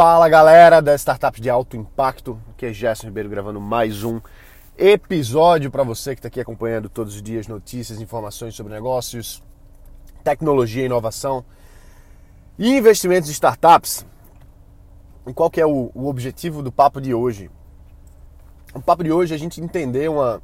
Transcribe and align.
Fala 0.00 0.28
galera 0.28 0.80
da 0.80 0.94
Startups 0.94 1.40
de 1.40 1.50
Alto 1.50 1.76
Impacto, 1.76 2.40
aqui 2.50 2.66
é 2.66 2.72
Gerson 2.72 3.08
Ribeiro 3.08 3.28
gravando 3.28 3.60
mais 3.60 4.04
um 4.04 4.20
episódio 4.76 5.72
para 5.72 5.82
você 5.82 6.14
que 6.14 6.20
está 6.20 6.28
aqui 6.28 6.40
acompanhando 6.40 6.88
todos 6.88 7.16
os 7.16 7.20
dias 7.20 7.48
notícias, 7.48 8.00
informações 8.00 8.54
sobre 8.54 8.72
negócios, 8.72 9.42
tecnologia, 10.22 10.86
inovação 10.86 11.44
e 12.56 12.76
investimentos 12.76 13.28
em 13.28 13.32
startups. 13.32 14.06
E 15.26 15.34
qual 15.34 15.50
que 15.50 15.60
é 15.60 15.66
o, 15.66 15.90
o 15.92 16.06
objetivo 16.06 16.62
do 16.62 16.70
papo 16.70 17.00
de 17.00 17.12
hoje? 17.12 17.50
O 18.72 18.80
papo 18.80 19.02
de 19.02 19.10
hoje 19.10 19.32
é 19.32 19.36
a 19.36 19.40
gente 19.40 19.60
entender 19.60 20.08
uma, 20.08 20.40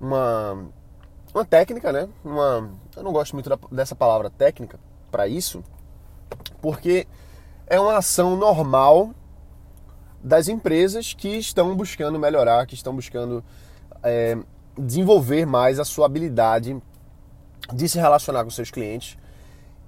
uma, 0.00 0.64
uma 1.34 1.44
técnica, 1.44 1.92
né? 1.92 2.08
Uma, 2.24 2.70
eu 2.96 3.02
não 3.02 3.12
gosto 3.12 3.34
muito 3.34 3.54
dessa 3.70 3.94
palavra 3.94 4.30
técnica 4.30 4.80
para 5.10 5.28
isso, 5.28 5.62
porque 6.62 7.06
é 7.68 7.78
uma 7.78 7.98
ação 7.98 8.36
normal 8.36 9.10
das 10.22 10.48
empresas 10.48 11.12
que 11.12 11.28
estão 11.36 11.76
buscando 11.76 12.18
melhorar, 12.18 12.66
que 12.66 12.74
estão 12.74 12.94
buscando 12.94 13.44
é, 14.02 14.36
desenvolver 14.76 15.46
mais 15.46 15.78
a 15.78 15.84
sua 15.84 16.06
habilidade 16.06 16.76
de 17.72 17.88
se 17.88 17.98
relacionar 17.98 18.44
com 18.44 18.50
seus 18.50 18.70
clientes 18.70 19.16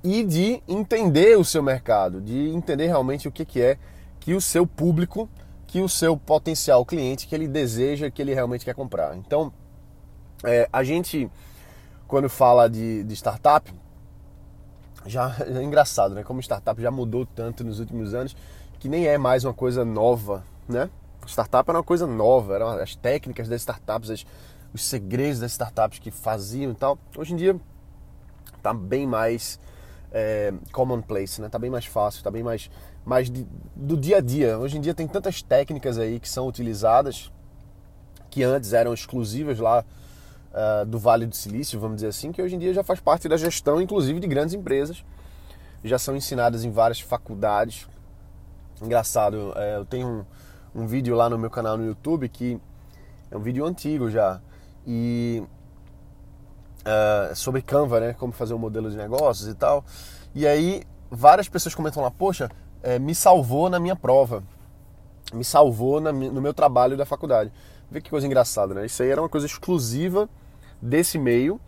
e 0.03 0.25
de 0.25 0.63
entender 0.69 1.39
o 1.39 1.45
seu 1.45 1.63
mercado, 1.63 2.21
de 2.21 2.51
entender 2.51 2.87
realmente 2.87 3.29
o 3.29 3.33
que, 3.33 3.45
que 3.45 3.61
é 3.61 3.79
que 4.19 4.35
o 4.35 4.41
seu 4.41 4.67
público, 4.67 5.29
que 5.67 5.81
o 5.81 5.89
seu 5.89 6.17
potencial 6.17 6.85
cliente, 6.85 7.27
que 7.27 7.35
ele 7.35 7.49
deseja, 7.49 8.11
que 8.11 8.21
ele 8.21 8.35
realmente 8.35 8.65
quer 8.65 8.75
comprar. 8.75 9.17
Então, 9.17 9.51
é, 10.45 10.69
a 10.71 10.85
gente, 10.85 11.31
quando 12.07 12.29
fala 12.29 12.69
de, 12.69 13.03
de 13.05 13.15
startup, 13.15 13.73
já 15.07 15.35
é 15.47 15.63
engraçado, 15.63 16.15
né? 16.15 16.23
Como 16.23 16.41
startup 16.41 16.81
já 16.81 16.91
mudou 16.91 17.27
tanto 17.27 17.65
nos 17.65 17.81
últimos 17.81 18.15
anos 18.15 18.37
que 18.79 18.89
nem 18.89 19.07
é 19.07 19.19
mais 19.19 19.45
uma 19.45 19.53
coisa 19.53 19.85
nova, 19.85 20.43
né? 20.69 20.89
Startup 21.27 21.69
era 21.69 21.79
uma 21.79 21.85
coisa 21.85 22.07
nova, 22.07 22.55
eram 22.55 22.69
as 22.69 22.97
técnicas 22.97 23.47
das 23.47 23.61
startups, 23.61 24.11
as, 24.11 24.27
os 24.73 24.83
segredos 24.83 25.39
das 25.39 25.53
startups 25.53 25.99
que 25.99 26.11
faziam 26.11 26.73
e 26.73 26.75
tal. 26.75 26.99
Hoje 27.17 27.35
em 27.35 27.37
dia 27.37 27.61
tá 28.63 28.73
bem 28.73 29.07
mais 29.07 29.61
é, 30.13 30.53
commonplace, 30.73 31.41
né? 31.41 31.49
Tá 31.49 31.59
bem 31.59 31.71
mais 31.71 31.85
fácil, 31.85 32.23
tá 32.23 32.31
bem 32.31 32.43
mais, 32.43 32.71
mais 33.05 33.31
de, 33.31 33.47
do 33.77 33.97
dia 33.97 34.17
a 34.17 34.21
dia. 34.21 34.59
Hoje 34.59 34.79
em 34.79 34.81
dia 34.81 34.95
tem 34.95 35.07
tantas 35.07 35.43
técnicas 35.43 35.99
aí 35.99 36.19
que 36.19 36.29
são 36.29 36.47
utilizadas 36.47 37.31
que 38.31 38.43
antes 38.43 38.73
eram 38.73 38.95
exclusivas 38.95 39.59
lá 39.59 39.85
uh, 40.53 40.85
do 40.85 40.99
Vale 40.99 41.27
do 41.27 41.35
Silício, 41.35 41.79
vamos 41.79 41.97
dizer 41.97 42.09
assim, 42.09 42.33
que 42.33 42.43
hoje 42.43 42.57
em 42.57 42.59
dia 42.59 42.73
já 42.73 42.83
faz 42.83 43.01
parte 43.01 43.29
da 43.29 43.37
gestão, 43.37 43.81
inclusive 43.81 44.21
de 44.21 44.27
grandes 44.27 44.55
empresas. 44.55 45.05
Já 45.83 45.99
são 45.99 46.17
ensinadas 46.17 46.65
em 46.65 46.71
várias 46.71 47.01
faculdades. 47.01 47.89
Engraçado, 48.83 49.53
é, 49.57 49.77
eu 49.77 49.85
tenho 49.85 50.27
um, 50.75 50.83
um 50.83 50.87
vídeo 50.87 51.15
lá 51.15 51.29
no 51.29 51.39
meu 51.39 51.51
canal 51.51 51.77
no 51.77 51.85
YouTube 51.85 52.29
que 52.29 52.61
é 53.31 53.37
um 53.37 53.41
vídeo 53.41 53.65
antigo 53.65 54.11
já. 54.11 54.41
E 54.87 55.43
uh, 56.81 57.35
sobre 57.35 57.63
Canva, 57.63 58.01
né? 58.01 58.13
Como 58.15 58.33
fazer 58.33 58.55
um 58.55 58.59
modelo 58.59 58.91
de 58.91 58.97
negócios 58.97 59.49
e 59.49 59.55
tal. 59.55 59.85
E 60.35 60.47
aí 60.47 60.83
várias 61.11 61.49
pessoas 61.49 61.75
comentam 61.75 62.03
lá, 62.03 62.11
poxa, 62.11 62.51
é, 62.83 62.99
me 62.99 63.15
salvou 63.15 63.69
na 63.69 63.79
minha 63.79 63.97
prova. 63.97 64.43
Me 65.33 65.45
salvou 65.45 66.01
na, 66.01 66.13
no 66.13 66.41
meu 66.41 66.53
trabalho 66.53 66.97
da 66.97 67.07
faculdade. 67.07 67.53
Vê 67.91 68.01
que 68.01 68.11
coisa 68.11 68.27
engraçada, 68.27 68.75
né? 68.75 68.87
Isso 68.87 69.03
aí 69.03 69.11
era 69.11 69.21
uma 69.21 69.29
coisa 69.29 69.47
exclusiva 69.47 70.29
desse 70.81 71.19
meio 71.19 71.61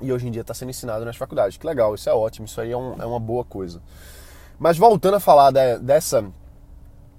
e 0.00 0.12
hoje 0.12 0.26
em 0.26 0.30
dia 0.30 0.40
está 0.40 0.54
sendo 0.54 0.70
ensinado 0.70 1.04
nas 1.04 1.16
faculdades. 1.16 1.56
Que 1.56 1.66
legal, 1.66 1.94
isso 1.94 2.08
é 2.08 2.12
ótimo, 2.12 2.46
isso 2.46 2.60
aí 2.60 2.72
é, 2.72 2.76
um, 2.76 3.00
é 3.00 3.06
uma 3.06 3.20
boa 3.20 3.44
coisa. 3.44 3.82
Mas 4.58 4.76
voltando 4.78 5.14
a 5.14 5.20
falar 5.20 5.50
de, 5.50 5.78
dessa, 5.78 6.24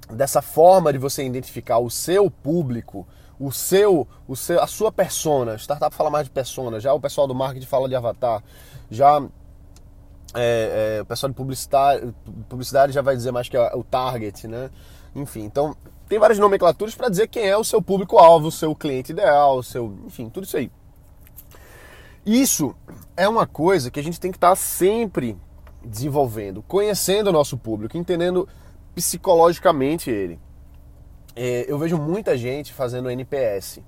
dessa 0.10 0.42
forma 0.42 0.92
de 0.92 1.00
você 1.00 1.24
identificar 1.24 1.80
o 1.80 1.90
seu 1.90 2.30
público, 2.30 3.08
o 3.40 3.52
seu, 3.52 4.08
o 4.28 4.36
seu, 4.36 4.62
a 4.62 4.68
sua 4.68 4.92
persona. 4.92 5.58
Startup 5.58 5.94
fala 5.96 6.10
mais 6.10 6.26
de 6.26 6.32
persona, 6.32 6.80
já 6.80 6.94
o 6.94 7.00
pessoal 7.00 7.28
do 7.28 7.36
marketing 7.36 7.66
fala 7.66 7.90
de 7.90 7.96
avatar, 7.96 8.44
já 8.90 9.22
é, 10.36 10.98
é, 10.98 11.02
o 11.02 11.06
pessoal 11.06 11.30
de 11.30 11.36
publicidade, 11.36 12.14
publicidade 12.48 12.94
já 12.94 13.02
vai 13.02 13.16
dizer 13.16 13.32
mais 13.32 13.50
que 13.50 13.58
é 13.58 13.76
o 13.76 13.84
target, 13.84 14.48
né? 14.48 14.70
Enfim, 15.16 15.42
então 15.42 15.76
tem 16.08 16.20
várias 16.20 16.40
nomenclaturas 16.40 16.96
para 16.96 17.10
dizer 17.10 17.28
quem 17.28 17.48
é 17.48 17.58
o 17.58 17.64
seu 17.64 17.82
público-alvo, 17.82 18.48
o 18.48 18.52
seu 18.52 18.76
cliente 18.76 19.12
ideal, 19.12 19.58
o 19.58 19.64
seu, 19.64 19.98
enfim, 20.06 20.30
tudo 20.30 20.46
isso 20.46 20.58
aí. 20.58 20.72
Isso 22.26 22.76
é 23.18 23.28
uma 23.28 23.48
coisa 23.48 23.90
que 23.90 24.00
a 24.00 24.04
gente 24.04 24.20
tem 24.20 24.32
que 24.32 24.38
estar 24.38 24.50
tá 24.50 24.56
sempre 24.56 25.36
desenvolvendo, 25.84 26.62
conhecendo 26.62 27.28
o 27.28 27.34
nosso 27.34 27.58
público, 27.58 27.98
entendendo 27.98 28.48
psicologicamente 28.94 30.12
ele. 30.12 30.40
É, 31.36 31.66
eu 31.68 31.80
vejo 31.80 31.98
muita 31.98 32.38
gente 32.38 32.74
fazendo 32.74 33.10
NPS. 33.10 33.80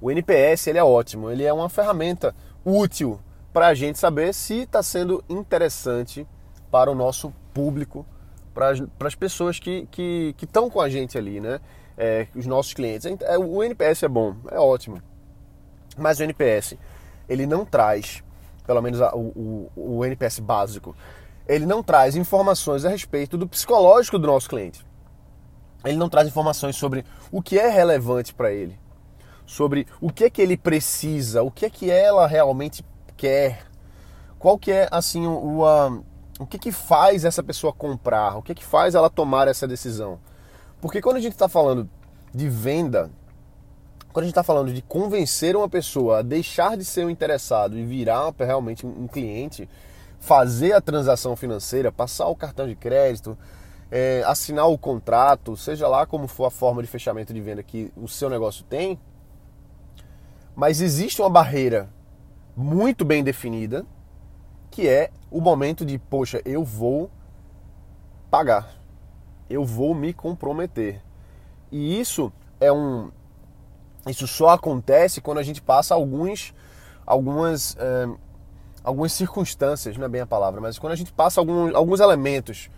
O 0.00 0.10
NPS 0.10 0.68
ele 0.68 0.78
é 0.78 0.84
ótimo, 0.84 1.30
ele 1.30 1.42
é 1.42 1.52
uma 1.52 1.68
ferramenta 1.68 2.32
útil 2.64 3.18
para 3.52 3.68
a 3.68 3.74
gente 3.74 3.98
saber 3.98 4.32
se 4.32 4.60
está 4.60 4.80
sendo 4.80 5.24
interessante 5.28 6.24
para 6.70 6.88
o 6.90 6.94
nosso 6.94 7.32
público, 7.52 8.06
para 8.54 8.70
as 9.04 9.14
pessoas 9.16 9.58
que 9.58 9.88
estão 10.40 10.70
com 10.70 10.80
a 10.80 10.88
gente 10.88 11.18
ali, 11.18 11.40
né? 11.40 11.60
É, 11.96 12.28
os 12.36 12.46
nossos 12.46 12.72
clientes. 12.72 13.06
É, 13.22 13.36
o 13.36 13.64
NPS 13.64 14.04
é 14.04 14.08
bom, 14.08 14.36
é 14.52 14.60
ótimo. 14.60 15.02
Mas 15.96 16.20
o 16.20 16.22
NPS 16.22 16.76
ele 17.28 17.46
não 17.46 17.64
traz, 17.64 18.22
pelo 18.66 18.80
menos 18.80 19.00
o, 19.00 19.68
o, 19.76 19.98
o 19.98 20.04
NPS 20.04 20.38
básico, 20.38 20.94
ele 21.46 21.64
não 21.64 21.82
traz 21.82 22.14
informações 22.16 22.84
a 22.84 22.88
respeito 22.88 23.38
do 23.38 23.48
psicológico 23.48 24.18
do 24.18 24.26
nosso 24.26 24.48
cliente. 24.48 24.86
Ele 25.84 25.96
não 25.96 26.08
traz 26.08 26.28
informações 26.28 26.76
sobre 26.76 27.04
o 27.30 27.40
que 27.40 27.58
é 27.58 27.68
relevante 27.68 28.34
para 28.34 28.52
ele, 28.52 28.78
sobre 29.46 29.86
o 30.00 30.12
que 30.12 30.24
é 30.24 30.30
que 30.30 30.42
ele 30.42 30.56
precisa, 30.56 31.42
o 31.42 31.50
que 31.50 31.64
é 31.64 31.70
que 31.70 31.90
ela 31.90 32.26
realmente 32.26 32.84
quer, 33.16 33.66
qual 34.38 34.58
que 34.58 34.70
é 34.70 34.88
assim 34.90 35.26
o, 35.26 35.62
o, 35.62 36.04
o 36.40 36.46
que 36.46 36.58
que 36.58 36.72
faz 36.72 37.24
essa 37.24 37.42
pessoa 37.42 37.72
comprar, 37.72 38.36
o 38.36 38.42
que 38.42 38.54
que 38.54 38.64
faz 38.64 38.94
ela 38.94 39.08
tomar 39.08 39.48
essa 39.48 39.66
decisão. 39.66 40.18
Porque 40.80 41.00
quando 41.00 41.16
a 41.16 41.20
gente 41.20 41.32
está 41.32 41.48
falando 41.48 41.88
de 42.34 42.48
venda, 42.48 43.10
quando 44.12 44.24
a 44.24 44.26
gente 44.26 44.32
está 44.32 44.42
falando 44.42 44.72
de 44.72 44.82
convencer 44.82 45.54
uma 45.56 45.68
pessoa 45.68 46.18
a 46.18 46.22
deixar 46.22 46.76
de 46.76 46.84
ser 46.84 47.04
um 47.04 47.10
interessado 47.10 47.78
e 47.78 47.84
virar 47.84 48.32
realmente 48.38 48.86
um 48.86 49.06
cliente, 49.06 49.68
fazer 50.18 50.72
a 50.72 50.80
transação 50.80 51.36
financeira, 51.36 51.92
passar 51.92 52.28
o 52.28 52.36
cartão 52.36 52.66
de 52.66 52.74
crédito, 52.74 53.36
é, 53.90 54.22
assinar 54.26 54.68
o 54.68 54.78
contrato, 54.78 55.56
seja 55.56 55.88
lá 55.88 56.06
como 56.06 56.26
for 56.28 56.46
a 56.46 56.50
forma 56.50 56.82
de 56.82 56.88
fechamento 56.88 57.32
de 57.32 57.40
venda 57.40 57.62
que 57.62 57.92
o 57.96 58.08
seu 58.08 58.28
negócio 58.28 58.64
tem, 58.64 58.98
mas 60.54 60.80
existe 60.80 61.22
uma 61.22 61.30
barreira 61.30 61.88
muito 62.56 63.04
bem 63.04 63.22
definida, 63.22 63.86
que 64.70 64.88
é 64.88 65.10
o 65.30 65.40
momento 65.40 65.84
de, 65.84 65.98
poxa, 65.98 66.42
eu 66.44 66.64
vou 66.64 67.10
pagar, 68.30 68.74
eu 69.48 69.64
vou 69.64 69.94
me 69.94 70.12
comprometer. 70.12 71.00
E 71.70 72.00
isso 72.00 72.32
é 72.60 72.72
um, 72.72 73.10
isso 74.08 74.26
só 74.26 74.50
acontece 74.50 75.20
quando 75.20 75.38
a 75.38 75.42
gente 75.42 75.60
passa 75.60 75.94
alguns, 75.94 76.54
algumas, 77.06 77.76
é, 77.78 78.08
algumas 78.82 79.12
circunstâncias, 79.12 79.96
não 79.96 80.06
é 80.06 80.08
bem 80.08 80.20
a 80.20 80.26
palavra, 80.26 80.60
mas 80.60 80.78
quando 80.78 80.92
a 80.92 80.96
gente 80.96 81.12
passa 81.12 81.40
alguns, 81.40 81.74
alguns 81.74 82.00
elementos 82.00 82.70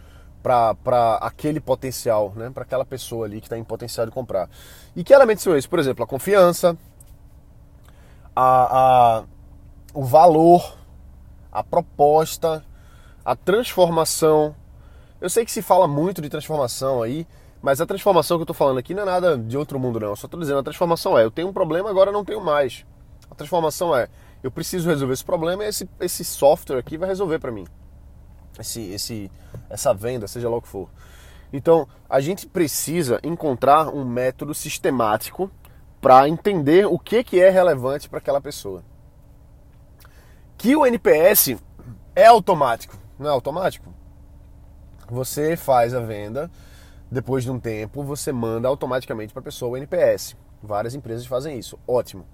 para 0.42 1.18
aquele 1.20 1.60
potencial, 1.60 2.32
né, 2.34 2.50
para 2.52 2.62
aquela 2.62 2.84
pessoa 2.84 3.26
ali 3.26 3.40
que 3.40 3.46
está 3.46 3.58
em 3.58 3.64
potencial 3.64 4.06
de 4.06 4.12
comprar. 4.12 4.48
E 4.96 5.04
que 5.04 5.12
elementos 5.12 5.44
são 5.44 5.54
esses? 5.54 5.66
Por 5.66 5.78
exemplo, 5.78 6.02
a 6.02 6.06
confiança, 6.06 6.76
a, 8.34 9.18
a, 9.18 9.24
o 9.92 10.02
valor, 10.02 10.76
a 11.52 11.62
proposta, 11.62 12.64
a 13.24 13.36
transformação. 13.36 14.54
Eu 15.20 15.28
sei 15.28 15.44
que 15.44 15.52
se 15.52 15.60
fala 15.60 15.86
muito 15.86 16.22
de 16.22 16.28
transformação 16.30 17.02
aí, 17.02 17.26
mas 17.62 17.80
a 17.80 17.86
transformação 17.86 18.38
que 18.38 18.42
eu 18.42 18.44
estou 18.44 18.54
falando 18.54 18.78
aqui 18.78 18.94
não 18.94 19.02
é 19.02 19.06
nada 19.06 19.36
de 19.36 19.56
outro 19.56 19.78
mundo, 19.78 20.00
não. 20.00 20.08
Eu 20.08 20.16
só 20.16 20.26
estou 20.26 20.40
dizendo, 20.40 20.60
a 20.60 20.62
transformação 20.62 21.18
é, 21.18 21.24
eu 21.24 21.30
tenho 21.30 21.48
um 21.48 21.52
problema, 21.52 21.90
agora 21.90 22.10
não 22.10 22.24
tenho 22.24 22.40
mais. 22.40 22.86
A 23.30 23.34
transformação 23.34 23.94
é, 23.94 24.08
eu 24.42 24.50
preciso 24.50 24.88
resolver 24.88 25.12
esse 25.12 25.24
problema 25.24 25.64
e 25.64 25.68
esse, 25.68 25.88
esse 26.00 26.24
software 26.24 26.78
aqui 26.78 26.96
vai 26.96 27.08
resolver 27.08 27.38
para 27.38 27.52
mim. 27.52 27.66
Esse, 28.58 28.80
esse, 28.92 29.30
essa 29.68 29.92
venda, 29.92 30.26
seja 30.26 30.48
lá 30.48 30.56
o 30.56 30.62
que 30.62 30.68
for. 30.68 30.88
Então, 31.52 31.86
a 32.08 32.20
gente 32.20 32.46
precisa 32.46 33.20
encontrar 33.22 33.88
um 33.88 34.04
método 34.04 34.54
sistemático 34.54 35.50
para 36.00 36.28
entender 36.28 36.86
o 36.86 36.98
que, 36.98 37.22
que 37.22 37.40
é 37.40 37.50
relevante 37.50 38.08
para 38.08 38.18
aquela 38.18 38.40
pessoa. 38.40 38.82
Que 40.56 40.74
o 40.74 40.86
NPS 40.86 41.56
é 42.14 42.26
automático, 42.26 42.96
não 43.18 43.28
é 43.28 43.32
automático? 43.32 43.92
Você 45.08 45.56
faz 45.56 45.92
a 45.92 46.00
venda, 46.00 46.50
depois 47.10 47.44
de 47.44 47.50
um 47.50 47.58
tempo, 47.58 48.02
você 48.04 48.32
manda 48.32 48.68
automaticamente 48.68 49.32
para 49.32 49.40
a 49.40 49.44
pessoa 49.44 49.72
o 49.72 49.76
NPS. 49.76 50.36
Várias 50.62 50.94
empresas 50.94 51.26
fazem 51.26 51.58
isso, 51.58 51.78
ótimo. 51.86 52.24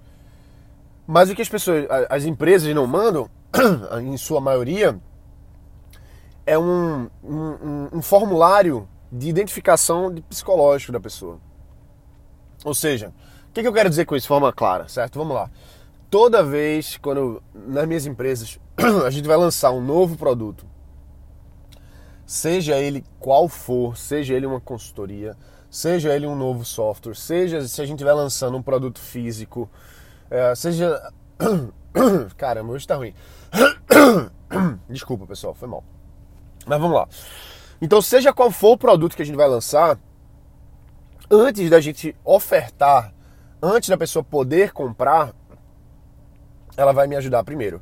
Mas 1.05 1.29
o 1.29 1.35
que 1.35 1.41
as 1.41 1.49
pessoas, 1.49 1.87
as 2.09 2.25
empresas 2.25 2.73
não 2.75 2.85
mandam, 2.85 3.29
em 4.03 4.17
sua 4.17 4.41
maioria, 4.41 4.99
é 6.45 6.59
um, 6.59 7.09
um, 7.23 7.89
um 7.93 8.01
formulário 8.01 8.87
de 9.11 9.29
identificação 9.29 10.13
de 10.13 10.21
psicológico 10.21 10.91
da 10.91 10.99
pessoa. 10.99 11.39
Ou 12.63 12.73
seja, 12.73 13.13
o 13.49 13.53
que, 13.53 13.67
eu 13.67 13.73
quero 13.73 13.89
dizer 13.89 14.05
com 14.05 14.15
isso 14.15 14.25
de 14.25 14.27
forma 14.27 14.51
clara, 14.51 14.87
certo? 14.87 15.17
Vamos 15.17 15.35
lá. 15.35 15.49
Toda 16.09 16.43
vez 16.43 16.97
quando 16.97 17.41
nas 17.53 17.87
minhas 17.87 18.05
empresas 18.05 18.59
a 19.05 19.09
gente 19.09 19.27
vai 19.27 19.37
lançar 19.37 19.71
um 19.71 19.81
novo 19.81 20.17
produto, 20.17 20.65
seja 22.27 22.77
ele 22.77 23.05
qual 23.17 23.47
for, 23.47 23.97
seja 23.97 24.33
ele 24.33 24.45
uma 24.45 24.59
consultoria, 24.59 25.35
seja 25.71 26.13
ele 26.13 26.27
um 26.27 26.35
novo 26.35 26.65
software, 26.65 27.15
seja 27.15 27.65
se 27.65 27.81
a 27.81 27.85
gente 27.85 28.03
vai 28.03 28.13
lançando 28.13 28.57
um 28.57 28.61
produto 28.61 28.99
físico, 28.99 29.69
é, 30.29 30.53
seja. 30.53 31.11
Caramba, 32.35 32.73
hoje 32.73 32.85
tá 32.85 32.95
ruim. 32.95 33.13
Desculpa, 34.89 35.25
pessoal, 35.25 35.55
foi 35.55 35.69
mal. 35.69 35.83
Mas 36.65 36.79
vamos 36.79 36.95
lá. 36.95 37.07
Então, 37.81 38.01
seja 38.01 38.33
qual 38.33 38.51
for 38.51 38.73
o 38.73 38.77
produto 38.77 39.15
que 39.15 39.21
a 39.21 39.25
gente 39.25 39.35
vai 39.35 39.47
lançar, 39.47 39.97
antes 41.31 41.69
da 41.69 41.79
gente 41.79 42.15
ofertar, 42.25 43.13
antes 43.61 43.87
da 43.87 43.97
pessoa 43.97 44.23
poder 44.23 44.73
comprar, 44.73 45.33
ela 46.75 46.91
vai 46.91 47.07
me 47.07 47.15
ajudar 47.15 47.43
primeiro 47.43 47.81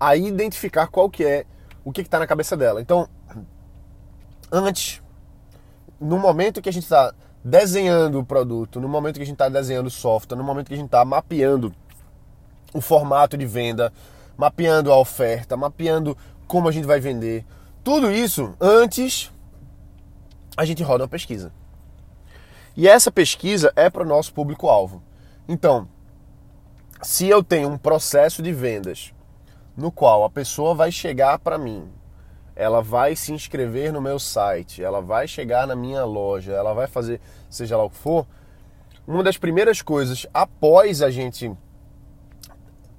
a 0.00 0.16
identificar 0.16 0.86
qual 0.86 1.08
que 1.08 1.24
é 1.24 1.44
o 1.84 1.92
que 1.92 2.00
está 2.00 2.18
na 2.18 2.26
cabeça 2.26 2.56
dela. 2.56 2.80
Então, 2.80 3.08
antes, 4.50 5.02
no 6.00 6.18
momento 6.18 6.60
que 6.60 6.68
a 6.68 6.72
gente 6.72 6.84
está 6.84 7.12
desenhando 7.44 8.18
o 8.18 8.24
produto, 8.24 8.80
no 8.80 8.88
momento 8.88 9.16
que 9.16 9.22
a 9.22 9.26
gente 9.26 9.34
está 9.34 9.48
desenhando 9.48 9.86
o 9.86 9.90
software, 9.90 10.36
no 10.36 10.44
momento 10.44 10.68
que 10.68 10.74
a 10.74 10.76
gente 10.76 10.86
está 10.86 11.04
mapeando 11.04 11.74
o 12.72 12.80
formato 12.80 13.36
de 13.36 13.46
venda, 13.46 13.92
mapeando 14.36 14.90
a 14.90 14.98
oferta, 14.98 15.56
mapeando 15.56 16.16
como 16.46 16.68
a 16.68 16.72
gente 16.72 16.86
vai 16.86 17.00
vender, 17.00 17.44
tudo 17.82 18.10
isso 18.10 18.54
antes 18.60 19.30
a 20.56 20.64
gente 20.64 20.82
roda 20.82 21.04
uma 21.04 21.08
pesquisa. 21.08 21.52
E 22.76 22.88
essa 22.88 23.12
pesquisa 23.12 23.72
é 23.76 23.88
para 23.88 24.02
o 24.02 24.06
nosso 24.06 24.32
público-alvo. 24.32 25.02
Então, 25.48 25.88
se 27.02 27.28
eu 27.28 27.44
tenho 27.44 27.68
um 27.68 27.78
processo 27.78 28.42
de 28.42 28.52
vendas 28.52 29.12
no 29.76 29.92
qual 29.92 30.24
a 30.24 30.30
pessoa 30.30 30.74
vai 30.74 30.90
chegar 30.90 31.38
para 31.38 31.58
mim, 31.58 31.88
ela 32.56 32.80
vai 32.80 33.16
se 33.16 33.32
inscrever 33.32 33.92
no 33.92 34.00
meu 34.00 34.18
site, 34.18 34.82
ela 34.82 35.00
vai 35.00 35.26
chegar 35.26 35.66
na 35.66 35.74
minha 35.74 36.04
loja, 36.04 36.52
ela 36.52 36.72
vai 36.72 36.86
fazer 36.86 37.20
seja 37.50 37.76
lá 37.76 37.84
o 37.84 37.90
que 37.90 37.96
for, 37.96 38.26
uma 39.06 39.22
das 39.22 39.36
primeiras 39.36 39.82
coisas 39.82 40.26
após 40.32 41.02
a 41.02 41.10
gente 41.10 41.52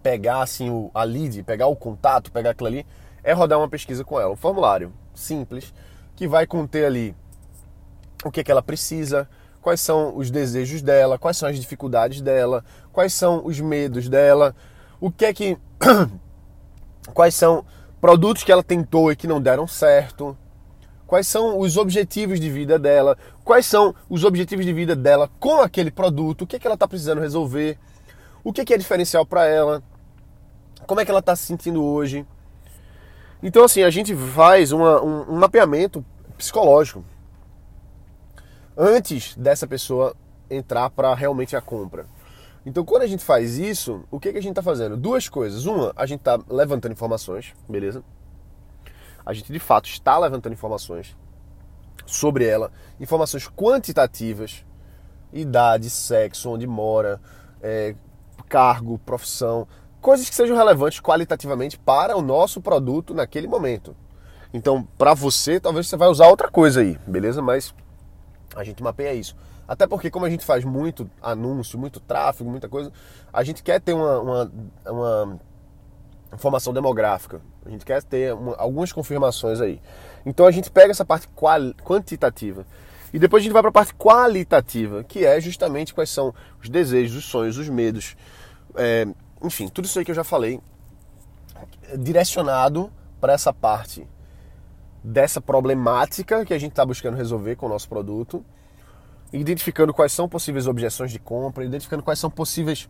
pegar 0.03 0.41
assim 0.41 0.69
o, 0.69 0.91
a 0.93 1.03
lead, 1.03 1.41
pegar 1.43 1.67
o 1.67 1.75
contato, 1.75 2.31
pegar 2.31 2.51
aquilo 2.51 2.67
ali, 2.67 2.85
é 3.23 3.33
rodar 3.33 3.57
uma 3.57 3.69
pesquisa 3.69 4.03
com 4.03 4.19
ela, 4.19 4.31
um 4.31 4.35
formulário 4.35 4.93
simples 5.13 5.73
que 6.15 6.27
vai 6.27 6.45
conter 6.45 6.85
ali 6.85 7.15
o 8.23 8.31
que, 8.31 8.39
é 8.39 8.43
que 8.43 8.51
ela 8.51 8.61
precisa, 8.61 9.27
quais 9.61 9.81
são 9.81 10.15
os 10.15 10.29
desejos 10.29 10.81
dela, 10.81 11.17
quais 11.17 11.37
são 11.37 11.49
as 11.49 11.59
dificuldades 11.59 12.21
dela, 12.21 12.63
quais 12.91 13.13
são 13.13 13.45
os 13.45 13.59
medos 13.59 14.07
dela, 14.07 14.55
o 14.99 15.11
que 15.11 15.25
é 15.25 15.33
que 15.33 15.57
quais 17.13 17.35
são 17.35 17.65
produtos 18.05 18.43
que 18.43 18.51
ela 18.51 18.61
tentou 18.61 19.11
e 19.11 19.15
que 19.15 19.25
não 19.25 19.41
deram 19.41 19.65
certo, 19.65 20.37
quais 21.07 21.25
são 21.25 21.57
os 21.57 21.75
objetivos 21.75 22.39
de 22.39 22.51
vida 22.51 22.77
dela, 22.77 23.17
quais 23.43 23.65
são 23.65 23.95
os 24.07 24.23
objetivos 24.23 24.63
de 24.63 24.71
vida 24.71 24.95
dela 24.95 25.27
com 25.39 25.59
aquele 25.59 25.89
produto, 25.89 26.43
o 26.43 26.45
que, 26.45 26.55
é 26.55 26.59
que 26.59 26.67
ela 26.67 26.75
está 26.75 26.87
precisando 26.87 27.19
resolver, 27.19 27.79
o 28.43 28.53
que, 28.53 28.61
é 28.61 28.65
que 28.65 28.75
é 28.75 28.77
diferencial 28.77 29.25
para 29.25 29.47
ela, 29.47 29.81
como 30.85 31.01
é 31.01 31.05
que 31.05 31.09
ela 31.09 31.19
está 31.19 31.35
se 31.35 31.47
sentindo 31.47 31.83
hoje. 31.83 32.23
Então, 33.41 33.63
assim, 33.63 33.81
a 33.81 33.89
gente 33.89 34.15
faz 34.15 34.71
uma, 34.71 35.01
um, 35.01 35.31
um 35.31 35.35
mapeamento 35.37 36.05
psicológico 36.37 37.03
antes 38.77 39.35
dessa 39.35 39.65
pessoa 39.65 40.15
entrar 40.47 40.91
para 40.91 41.11
realmente 41.15 41.55
a 41.55 41.61
compra. 41.61 42.05
Então, 42.65 42.83
quando 42.83 43.03
a 43.03 43.07
gente 43.07 43.23
faz 43.23 43.57
isso, 43.57 44.03
o 44.09 44.19
que, 44.19 44.31
que 44.31 44.39
a 44.39 44.41
gente 44.41 44.51
está 44.51 44.63
fazendo? 44.63 44.97
Duas 44.97 45.29
coisas. 45.29 45.65
Uma, 45.65 45.93
a 45.95 46.05
gente 46.05 46.19
está 46.19 46.39
levantando 46.49 46.93
informações, 46.93 47.53
beleza? 47.69 48.03
A 49.23 49.33
gente 49.33 49.51
de 49.51 49.59
fato 49.59 49.87
está 49.87 50.17
levantando 50.17 50.53
informações 50.53 51.15
sobre 52.05 52.45
ela, 52.45 52.71
informações 52.99 53.47
quantitativas, 53.47 54.65
idade, 55.31 55.89
sexo, 55.89 56.49
onde 56.49 56.65
mora, 56.65 57.21
é, 57.61 57.95
cargo, 58.47 58.99
profissão, 58.99 59.67
coisas 60.01 60.29
que 60.29 60.35
sejam 60.35 60.55
relevantes 60.55 60.99
qualitativamente 60.99 61.77
para 61.77 62.15
o 62.15 62.21
nosso 62.21 62.61
produto 62.61 63.13
naquele 63.13 63.47
momento. 63.47 63.95
Então, 64.53 64.87
para 64.97 65.13
você, 65.13 65.59
talvez 65.59 65.87
você 65.87 65.97
vai 65.97 66.07
usar 66.07 66.27
outra 66.27 66.49
coisa 66.49 66.81
aí, 66.81 66.97
beleza? 67.05 67.41
Mas 67.41 67.73
a 68.55 68.63
gente 68.63 68.81
mapeia 68.81 69.13
isso. 69.13 69.35
Até 69.67 69.87
porque, 69.87 70.09
como 70.09 70.25
a 70.25 70.29
gente 70.29 70.45
faz 70.45 70.63
muito 70.63 71.09
anúncio, 71.21 71.77
muito 71.77 71.99
tráfego, 71.99 72.49
muita 72.49 72.69
coisa, 72.69 72.91
a 73.33 73.43
gente 73.43 73.63
quer 73.63 73.81
ter 73.81 73.93
uma, 73.93 74.19
uma, 74.19 74.51
uma 74.85 75.39
informação 76.33 76.73
demográfica. 76.73 77.41
A 77.65 77.69
gente 77.69 77.85
quer 77.85 78.01
ter 78.03 78.33
uma, 78.33 78.55
algumas 78.55 78.91
confirmações 78.91 79.59
aí. 79.59 79.81
Então 80.25 80.45
a 80.45 80.51
gente 80.51 80.69
pega 80.71 80.91
essa 80.91 81.05
parte 81.05 81.27
quantitativa 81.83 82.65
e 83.13 83.19
depois 83.19 83.41
a 83.41 83.43
gente 83.43 83.53
vai 83.53 83.61
para 83.61 83.69
a 83.69 83.73
parte 83.73 83.93
qualitativa, 83.95 85.03
que 85.03 85.25
é 85.25 85.39
justamente 85.39 85.93
quais 85.93 86.09
são 86.09 86.33
os 86.61 86.69
desejos, 86.69 87.17
os 87.17 87.25
sonhos, 87.25 87.57
os 87.57 87.69
medos, 87.69 88.15
é, 88.75 89.07
enfim, 89.41 89.67
tudo 89.67 89.85
isso 89.85 89.97
aí 89.97 90.03
que 90.03 90.11
eu 90.11 90.15
já 90.15 90.23
falei, 90.23 90.59
direcionado 91.97 92.91
para 93.21 93.33
essa 93.33 93.53
parte 93.53 94.07
dessa 95.05 95.39
problemática 95.39 96.43
que 96.43 96.53
a 96.53 96.57
gente 96.57 96.71
está 96.71 96.83
buscando 96.83 97.15
resolver 97.15 97.55
com 97.55 97.67
o 97.67 97.69
nosso 97.69 97.87
produto, 97.87 98.43
identificando 99.31 99.93
quais 99.93 100.11
são 100.11 100.27
possíveis 100.27 100.65
objeções 100.65 101.11
de 101.11 101.19
compra, 101.19 101.63
identificando 101.63 102.01
quais 102.01 102.17
são 102.17 102.29
possíveis 102.29 102.89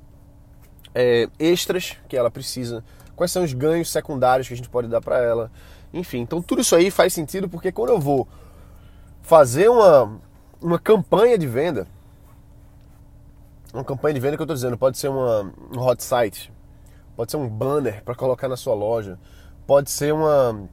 é, 0.93 1.27
extras 1.37 1.97
que 2.07 2.15
ela 2.15 2.31
precisa, 2.31 2.83
quais 3.17 3.31
são 3.31 3.43
os 3.43 3.51
ganhos 3.51 3.91
secundários 3.91 4.47
que 4.47 4.53
a 4.53 4.57
gente 4.57 4.69
pode 4.69 4.87
dar 4.87 5.01
para 5.01 5.17
ela, 5.17 5.51
enfim. 5.93 6.19
Então 6.19 6.41
tudo 6.41 6.61
isso 6.61 6.73
aí 6.73 6.89
faz 6.89 7.13
sentido 7.13 7.49
porque 7.49 7.69
quando 7.69 7.89
eu 7.89 7.99
vou 7.99 8.25
fazer 9.21 9.69
uma, 9.69 10.17
uma 10.61 10.79
campanha 10.79 11.37
de 11.37 11.47
venda, 11.47 11.85
uma 13.73 13.83
campanha 13.83 14.13
de 14.13 14.21
venda 14.21 14.37
que 14.37 14.41
eu 14.41 14.45
estou 14.45 14.55
dizendo, 14.55 14.77
pode 14.77 14.97
ser 14.97 15.09
uma, 15.09 15.51
um 15.69 15.79
hot 15.81 16.01
site, 16.01 16.49
pode 17.13 17.29
ser 17.29 17.35
um 17.35 17.49
banner 17.49 18.01
para 18.05 18.15
colocar 18.15 18.47
na 18.47 18.55
sua 18.55 18.73
loja, 18.73 19.19
pode 19.67 19.91
ser 19.91 20.13
uma 20.13 20.69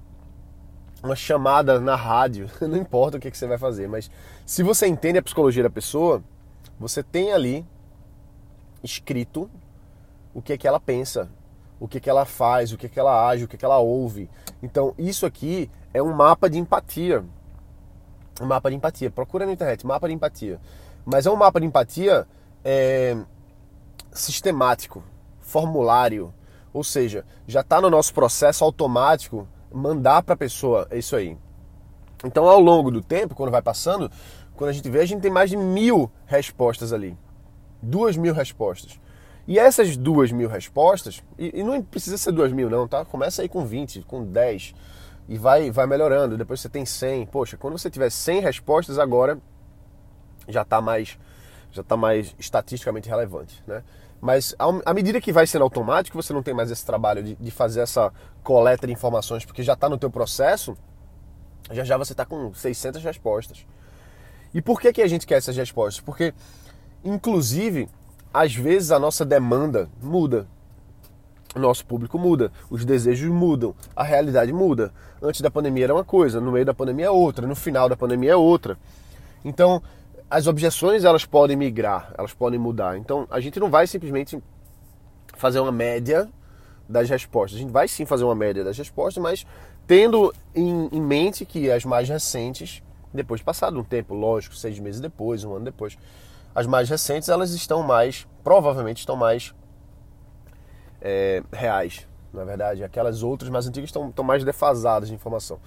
uma 1.03 1.17
chamada 1.17 1.81
na 1.81 1.97
rádio, 1.97 2.49
não 2.61 2.77
importa 2.77 3.17
o 3.17 3.21
que, 3.21 3.31
que 3.31 3.37
você 3.37 3.47
vai 3.47 3.59
fazer, 3.59 3.89
mas 3.89 4.11
se 4.47 4.63
você 4.63 4.87
entende 4.87 5.19
a 5.19 5.23
psicologia 5.23 5.63
da 5.63 5.71
pessoa, 5.71 6.23
você 6.79 7.03
tem 7.03 7.33
ali 7.33 7.67
escrito 8.83 9.51
o 10.35 10.41
que 10.41 10.53
é 10.53 10.59
que 10.59 10.67
ela 10.67 10.81
pensa, 10.81 11.29
o 11.79 11.89
que 11.89 11.99
é 11.99 12.01
que 12.01 12.09
ela 12.09 12.25
faz, 12.25 12.73
o 12.73 12.79
que 12.79 12.87
é 12.87 12.89
que 12.89 12.99
ela 12.99 13.29
age, 13.29 13.45
o 13.45 13.49
que 13.49 13.57
é 13.57 13.59
que 13.59 13.65
ela 13.65 13.79
ouve. 13.79 14.31
Então, 14.63 14.95
isso 14.97 15.27
aqui 15.27 15.71
é 15.93 16.03
um 16.03 16.13
mapa 16.13 16.49
de 16.49 16.59
empatia. 16.59 17.25
Um 18.41 18.47
mapa 18.47 18.71
de 18.71 18.77
empatia. 18.77 19.11
Procura 19.11 19.45
na 19.45 19.53
internet, 19.53 19.87
mapa 19.87 20.09
de 20.09 20.15
empatia. 20.15 20.61
Mas 21.05 21.27
é 21.27 21.31
um 21.31 21.37
mapa 21.37 21.61
de 21.61 21.67
empatia 21.67 22.27
é, 22.65 23.17
sistemático, 24.13 25.03
formulário. 25.41 26.33
Ou 26.73 26.85
seja, 26.85 27.25
já 27.47 27.61
está 27.61 27.81
no 27.81 27.91
nosso 27.91 28.15
processo 28.15 28.65
automático 28.65 29.47
mandar 29.73 30.23
para 30.23 30.35
a 30.35 30.37
pessoa 30.37 30.87
isso 30.93 31.17
aí. 31.17 31.37
Então, 32.25 32.49
ao 32.49 32.61
longo 32.61 32.91
do 32.91 33.03
tempo, 33.03 33.35
quando 33.35 33.51
vai 33.51 33.63
passando, 33.63 34.11
quando 34.55 34.71
a 34.71 34.73
gente 34.73 34.89
vê, 34.89 35.01
a 35.01 35.05
gente 35.05 35.21
tem 35.21 35.31
mais 35.31 35.51
de 35.51 35.57
mil 35.57 36.11
respostas 36.27 36.93
ali. 36.93 37.17
Duas 37.83 38.17
mil 38.17 38.33
respostas. 38.33 39.01
E 39.47 39.59
essas 39.59 39.97
duas 39.97 40.31
mil 40.31 40.49
respostas, 40.49 41.23
e, 41.37 41.61
e, 41.61 41.65
não 41.65 41.83
precisa 41.83 42.17
ser 42.17 42.31
duas 42.31 42.53
mil 42.53 42.71
não, 42.71 42.87
tá? 42.87 43.05
Começa 43.05 43.43
aí 43.43 43.49
com 43.49 43.65
20, 43.65 44.03
com 44.03 44.25
10 44.25 44.73
e 45.29 45.37
vai, 45.37 45.71
vai 45.71 45.87
melhorando. 45.87 46.37
Depois 46.37 46.61
você 46.61 46.69
tem 46.69 46.85
100. 46.85 47.27
Poxa, 47.27 47.57
quando 47.57 47.77
você 47.77 47.91
tiver 47.91 48.11
100 48.11 48.41
respostas 48.41 48.99
agora, 48.99 49.39
já 50.49 50.63
está 50.63 50.81
mais, 50.81 51.19
já 51.73 51.83
tá 51.83 51.97
mais 51.97 52.37
estatisticamente 52.39 53.09
relevante, 53.09 53.63
né? 53.67 53.83
Mas 54.23 54.55
à 54.87 54.95
medida 54.95 55.21
que 55.21 55.33
vai 55.33 55.49
sendo 55.49 55.65
automático, 55.65 56.17
você 56.23 56.33
não 56.33 56.45
tem 56.45 56.55
mais 56.55 56.71
esse 56.71 56.87
trabalho 56.87 57.25
de, 57.25 57.35
de 57.35 57.51
fazer 57.51 57.81
essa 57.81 58.13
coleta 58.41 58.87
de 58.87 58.93
informações, 58.93 59.45
porque 59.45 59.65
já 59.65 59.73
está 59.73 59.89
no 59.89 59.99
teu 59.99 60.09
processo, 60.09 60.77
já 61.73 61.83
já 61.83 61.97
você 61.97 62.13
está 62.13 62.25
com 62.25 62.55
600 62.55 63.03
respostas. 63.03 63.67
E 64.55 64.63
por 64.63 64.81
que, 64.81 64.93
que 64.93 65.03
a 65.03 65.09
gente 65.09 65.27
quer 65.27 65.39
essas 65.39 65.57
respostas? 65.57 66.01
Porque, 66.01 66.33
inclusive, 67.05 67.89
às 68.33 68.55
vezes 68.55 68.93
a 68.93 68.99
nossa 69.01 69.25
demanda 69.25 69.91
muda. 70.01 70.47
O 71.57 71.59
nosso 71.59 71.85
público 71.85 72.17
muda, 72.17 72.53
os 72.71 72.85
desejos 72.85 73.29
mudam, 73.29 73.75
a 73.95 74.05
realidade 74.05 74.53
muda. 74.53 74.93
Antes 75.21 75.41
da 75.41 75.51
pandemia 75.51 75.85
era 75.85 75.95
uma 75.95 76.05
coisa, 76.05 76.41
no 76.41 76.53
meio 76.53 76.65
da 76.65 76.73
pandemia 76.73 77.07
é 77.07 77.11
outra, 77.11 77.45
no 77.45 77.57
final 77.57 77.89
da 77.89 77.97
pandemia 77.97 78.31
é 78.31 78.37
outra. 78.37 78.79
Então, 79.45 79.83
as 80.33 80.47
objeções 80.47 81.05
elas 81.05 81.27
podem 81.27 81.55
migrar, 81.55 82.11
elas 82.17 82.33
podem 82.33 82.59
mudar. 82.59 82.97
Então 82.97 83.27
a 83.31 83.39
gente 83.39 83.61
não 83.61 83.71
vai 83.71 83.87
simplesmente 83.87 84.43
fazer 85.37 85.61
uma 85.61 85.71
média 85.71 86.27
das 86.89 87.11
respostas. 87.11 87.59
A 87.59 87.61
gente 87.61 87.71
vai 87.71 87.87
sim 87.87 88.07
fazer 88.07 88.25
uma 88.25 88.35
média 88.35 88.65
das 88.65 88.79
respostas, 88.79 89.23
mas 89.23 89.47
tendo 89.87 90.35
em, 90.55 90.89
em 90.91 91.01
mente 91.03 91.45
que 91.45 91.71
as 91.71 91.85
mais 91.85 92.09
recentes 92.09 92.83
Depois 93.13 93.41
de 93.41 93.45
passado 93.45 93.79
um 93.79 93.85
tempo, 93.85 94.15
lógico, 94.15 94.57
seis 94.57 94.79
meses 94.79 95.03
depois, 95.03 95.45
um 95.45 95.55
ano 95.55 95.67
depois. 95.67 95.99
As 96.55 96.67
mais 96.67 96.89
recentes, 96.89 97.29
elas 97.29 97.51
estão 97.51 97.83
mais, 97.83 98.27
provavelmente 98.43 99.01
estão 99.01 99.17
mais 99.17 99.55
é, 100.99 101.43
reais, 101.53 102.09
na 102.33 102.43
verdade. 102.43 102.83
Aquelas 102.83 103.23
outras 103.23 103.51
mais 103.51 103.67
antigas 103.67 103.89
estão, 103.89 104.09
estão 104.09 104.25
mais 104.25 104.43
defasadas 104.45 105.11
de 105.11 105.15
informação. 105.15 105.61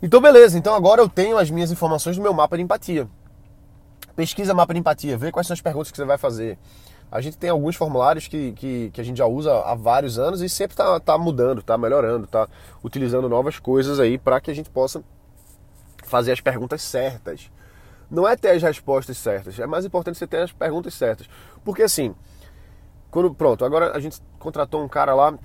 Então, 0.00 0.20
beleza. 0.20 0.56
Então 0.56 0.76
agora 0.76 1.02
eu 1.02 1.08
tenho 1.08 1.36
as 1.36 1.50
minhas 1.50 1.72
informações 1.72 2.14
do 2.16 2.22
meu 2.22 2.32
mapa 2.32 2.56
de 2.56 2.62
empatia. 2.62 3.08
Pesquisa 4.16 4.54
mapa 4.54 4.72
de 4.72 4.80
empatia, 4.80 5.16
vê 5.16 5.32
quais 5.32 5.46
são 5.46 5.54
as 5.54 5.60
perguntas 5.60 5.90
que 5.90 5.96
você 5.96 6.04
vai 6.04 6.18
fazer. 6.18 6.58
A 7.10 7.20
gente 7.20 7.36
tem 7.36 7.50
alguns 7.50 7.76
formulários 7.76 8.26
que, 8.26 8.52
que, 8.52 8.90
que 8.90 9.00
a 9.00 9.04
gente 9.04 9.18
já 9.18 9.26
usa 9.26 9.52
há 9.60 9.74
vários 9.74 10.18
anos 10.18 10.40
e 10.40 10.48
sempre 10.48 10.74
está 10.74 10.98
tá 10.98 11.16
mudando, 11.18 11.60
está 11.60 11.76
melhorando, 11.78 12.24
está 12.24 12.48
utilizando 12.82 13.28
novas 13.28 13.58
coisas 13.58 14.00
aí 14.00 14.18
para 14.18 14.40
que 14.40 14.50
a 14.50 14.54
gente 14.54 14.70
possa 14.70 15.02
fazer 16.04 16.32
as 16.32 16.40
perguntas 16.40 16.82
certas. 16.82 17.50
Não 18.10 18.26
é 18.28 18.36
ter 18.36 18.50
as 18.50 18.62
respostas 18.62 19.16
certas, 19.16 19.58
é 19.58 19.66
mais 19.66 19.84
importante 19.84 20.18
você 20.18 20.26
ter 20.26 20.42
as 20.42 20.52
perguntas 20.52 20.94
certas. 20.94 21.28
Porque 21.64 21.82
assim, 21.82 22.14
quando 23.10 23.32
pronto, 23.32 23.64
agora 23.64 23.96
a 23.96 24.00
gente 24.00 24.20
contratou 24.38 24.84
um 24.84 24.88
cara 24.88 25.14
lá, 25.14 25.38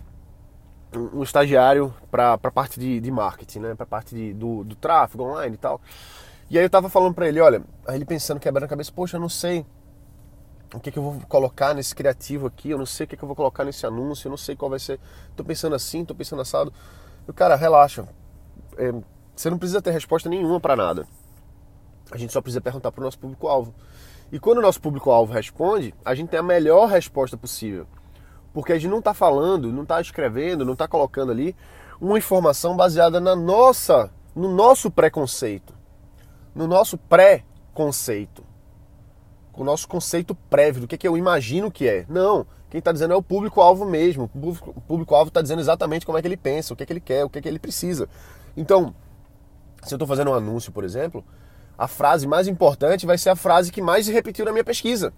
um, 0.95 1.21
estagiário 1.21 1.93
para 2.09 2.33
a 2.33 2.51
parte 2.51 2.79
de, 2.79 2.99
de, 2.99 3.11
marketing, 3.11 3.59
né? 3.59 3.75
Para 3.75 3.83
a 3.83 3.87
parte 3.87 4.15
de, 4.15 4.33
do, 4.33 4.63
do 4.63 4.75
tráfego 4.75 5.23
online 5.23 5.53
e 5.53 5.57
tal. 5.57 5.79
E 6.49 6.57
aí 6.57 6.65
eu 6.65 6.69
tava 6.69 6.89
falando 6.89 7.13
para 7.13 7.27
ele, 7.27 7.39
olha, 7.39 7.63
aí 7.87 7.95
ele 7.95 8.05
pensando, 8.05 8.39
quebrando 8.39 8.63
a 8.63 8.67
cabeça, 8.67 8.91
poxa, 8.91 9.17
eu 9.17 9.21
não 9.21 9.29
sei 9.29 9.65
o 10.73 10.79
que, 10.79 10.91
que 10.91 10.97
eu 10.99 11.03
vou 11.03 11.21
colocar 11.27 11.73
nesse 11.73 11.95
criativo 11.95 12.47
aqui, 12.47 12.69
eu 12.69 12.77
não 12.77 12.85
sei 12.85 13.05
o 13.05 13.07
que, 13.07 13.17
que 13.17 13.23
eu 13.23 13.27
vou 13.27 13.35
colocar 13.35 13.63
nesse 13.63 13.85
anúncio, 13.85 14.27
eu 14.27 14.29
não 14.31 14.37
sei 14.37 14.55
qual 14.55 14.69
vai 14.69 14.79
ser. 14.79 14.99
Tô 15.35 15.43
pensando 15.43 15.75
assim, 15.75 16.05
tô 16.05 16.13
pensando 16.13 16.41
assado. 16.41 16.71
Eu, 17.27 17.33
cara, 17.33 17.55
relaxa. 17.55 18.07
É, 18.77 18.93
você 19.35 19.49
não 19.49 19.57
precisa 19.57 19.81
ter 19.81 19.91
resposta 19.91 20.29
nenhuma 20.29 20.59
para 20.59 20.75
nada. 20.75 21.07
A 22.11 22.17
gente 22.17 22.33
só 22.33 22.41
precisa 22.41 22.61
perguntar 22.61 22.91
para 22.91 23.01
o 23.01 23.03
nosso 23.03 23.19
público-alvo. 23.19 23.73
E 24.31 24.39
quando 24.39 24.59
o 24.59 24.61
nosso 24.61 24.79
público-alvo 24.81 25.33
responde, 25.33 25.93
a 26.05 26.13
gente 26.13 26.29
tem 26.29 26.39
a 26.39 26.43
melhor 26.43 26.87
resposta 26.87 27.35
possível. 27.35 27.87
Porque 28.53 28.73
a 28.73 28.75
gente 28.75 28.89
não 28.89 28.99
está 28.99 29.13
falando, 29.13 29.71
não 29.71 29.83
está 29.83 30.01
escrevendo, 30.01 30.65
não 30.65 30.73
está 30.73 30.87
colocando 30.87 31.31
ali 31.31 31.55
uma 31.99 32.17
informação 32.17 32.75
baseada 32.75 33.19
na 33.19 33.35
nossa, 33.35 34.11
no 34.35 34.53
nosso 34.53 34.89
preconceito, 34.89 35.73
no 36.59 36.67
nosso 36.67 36.97
pré-conceito, 36.97 38.43
o 39.53 39.63
nosso 39.63 39.87
conceito 39.87 40.35
prévio 40.35 40.81
do 40.81 40.87
que, 40.89 40.97
que 40.97 41.07
eu 41.07 41.15
imagino 41.15 41.71
que 41.71 41.87
é. 41.87 42.05
Não, 42.09 42.45
quem 42.69 42.79
está 42.79 42.91
dizendo 42.91 43.13
é 43.13 43.15
o 43.15 43.23
público-alvo 43.23 43.85
mesmo. 43.85 44.29
O 44.35 44.81
público-alvo 44.81 45.29
está 45.29 45.41
dizendo 45.41 45.61
exatamente 45.61 46.05
como 46.05 46.17
é 46.17 46.21
que 46.21 46.27
ele 46.27 46.35
pensa, 46.35 46.73
o 46.73 46.75
que, 46.75 46.85
que 46.85 46.91
ele 46.91 46.99
quer, 46.99 47.23
o 47.23 47.29
que, 47.29 47.41
que 47.41 47.47
ele 47.47 47.59
precisa. 47.59 48.09
Então, 48.57 48.93
se 49.83 49.93
eu 49.93 49.95
estou 49.95 50.05
fazendo 50.05 50.31
um 50.31 50.33
anúncio, 50.33 50.69
por 50.73 50.83
exemplo, 50.83 51.23
a 51.77 51.87
frase 51.87 52.27
mais 52.27 52.45
importante 52.45 53.05
vai 53.05 53.17
ser 53.17 53.29
a 53.29 53.37
frase 53.37 53.71
que 53.71 53.81
mais 53.81 54.05
se 54.05 54.11
repetiu 54.11 54.43
na 54.43 54.51
minha 54.51 54.63
pesquisa. 54.65 55.13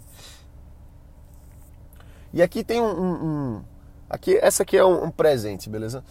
E 2.32 2.44
aqui 2.44 2.64
tem 2.64 2.80
um. 2.80 2.86
um, 2.86 3.26
um 3.26 3.64
aqui, 4.08 4.38
essa 4.40 4.62
aqui 4.62 4.78
é 4.78 4.86
um, 4.86 5.06
um 5.06 5.12
presente, 5.12 5.72
beleza? 5.72 6.04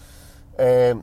É, 0.58 0.96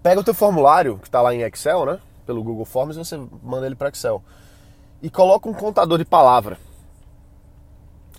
pega 0.00 0.20
o 0.20 0.24
teu 0.24 0.34
formulário 0.34 0.96
que 0.98 1.08
está 1.08 1.20
lá 1.20 1.34
em 1.34 1.42
Excel, 1.42 1.84
né? 1.84 2.00
Pelo 2.28 2.44
Google 2.44 2.66
Forms, 2.66 2.94
e 2.94 2.98
você 2.98 3.16
manda 3.42 3.64
ele 3.64 3.74
para 3.74 3.88
Excel. 3.88 4.22
E 5.00 5.08
coloca 5.08 5.48
um 5.48 5.54
contador 5.54 5.96
de 5.96 6.04
palavra. 6.04 6.58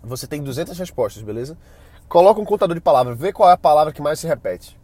Você 0.04 0.26
tem 0.26 0.42
200 0.42 0.76
respostas, 0.80 1.22
beleza? 1.22 1.56
Coloca 2.08 2.42
um 2.42 2.46
contador 2.46 2.74
de 2.74 2.82
palavra, 2.82 3.14
vê 3.14 3.32
qual 3.32 3.48
é 3.48 3.54
a 3.54 3.58
palavra 3.58 3.94
que 3.94 4.02
mais 4.02 4.20
se 4.20 4.26
repete. 4.26 4.76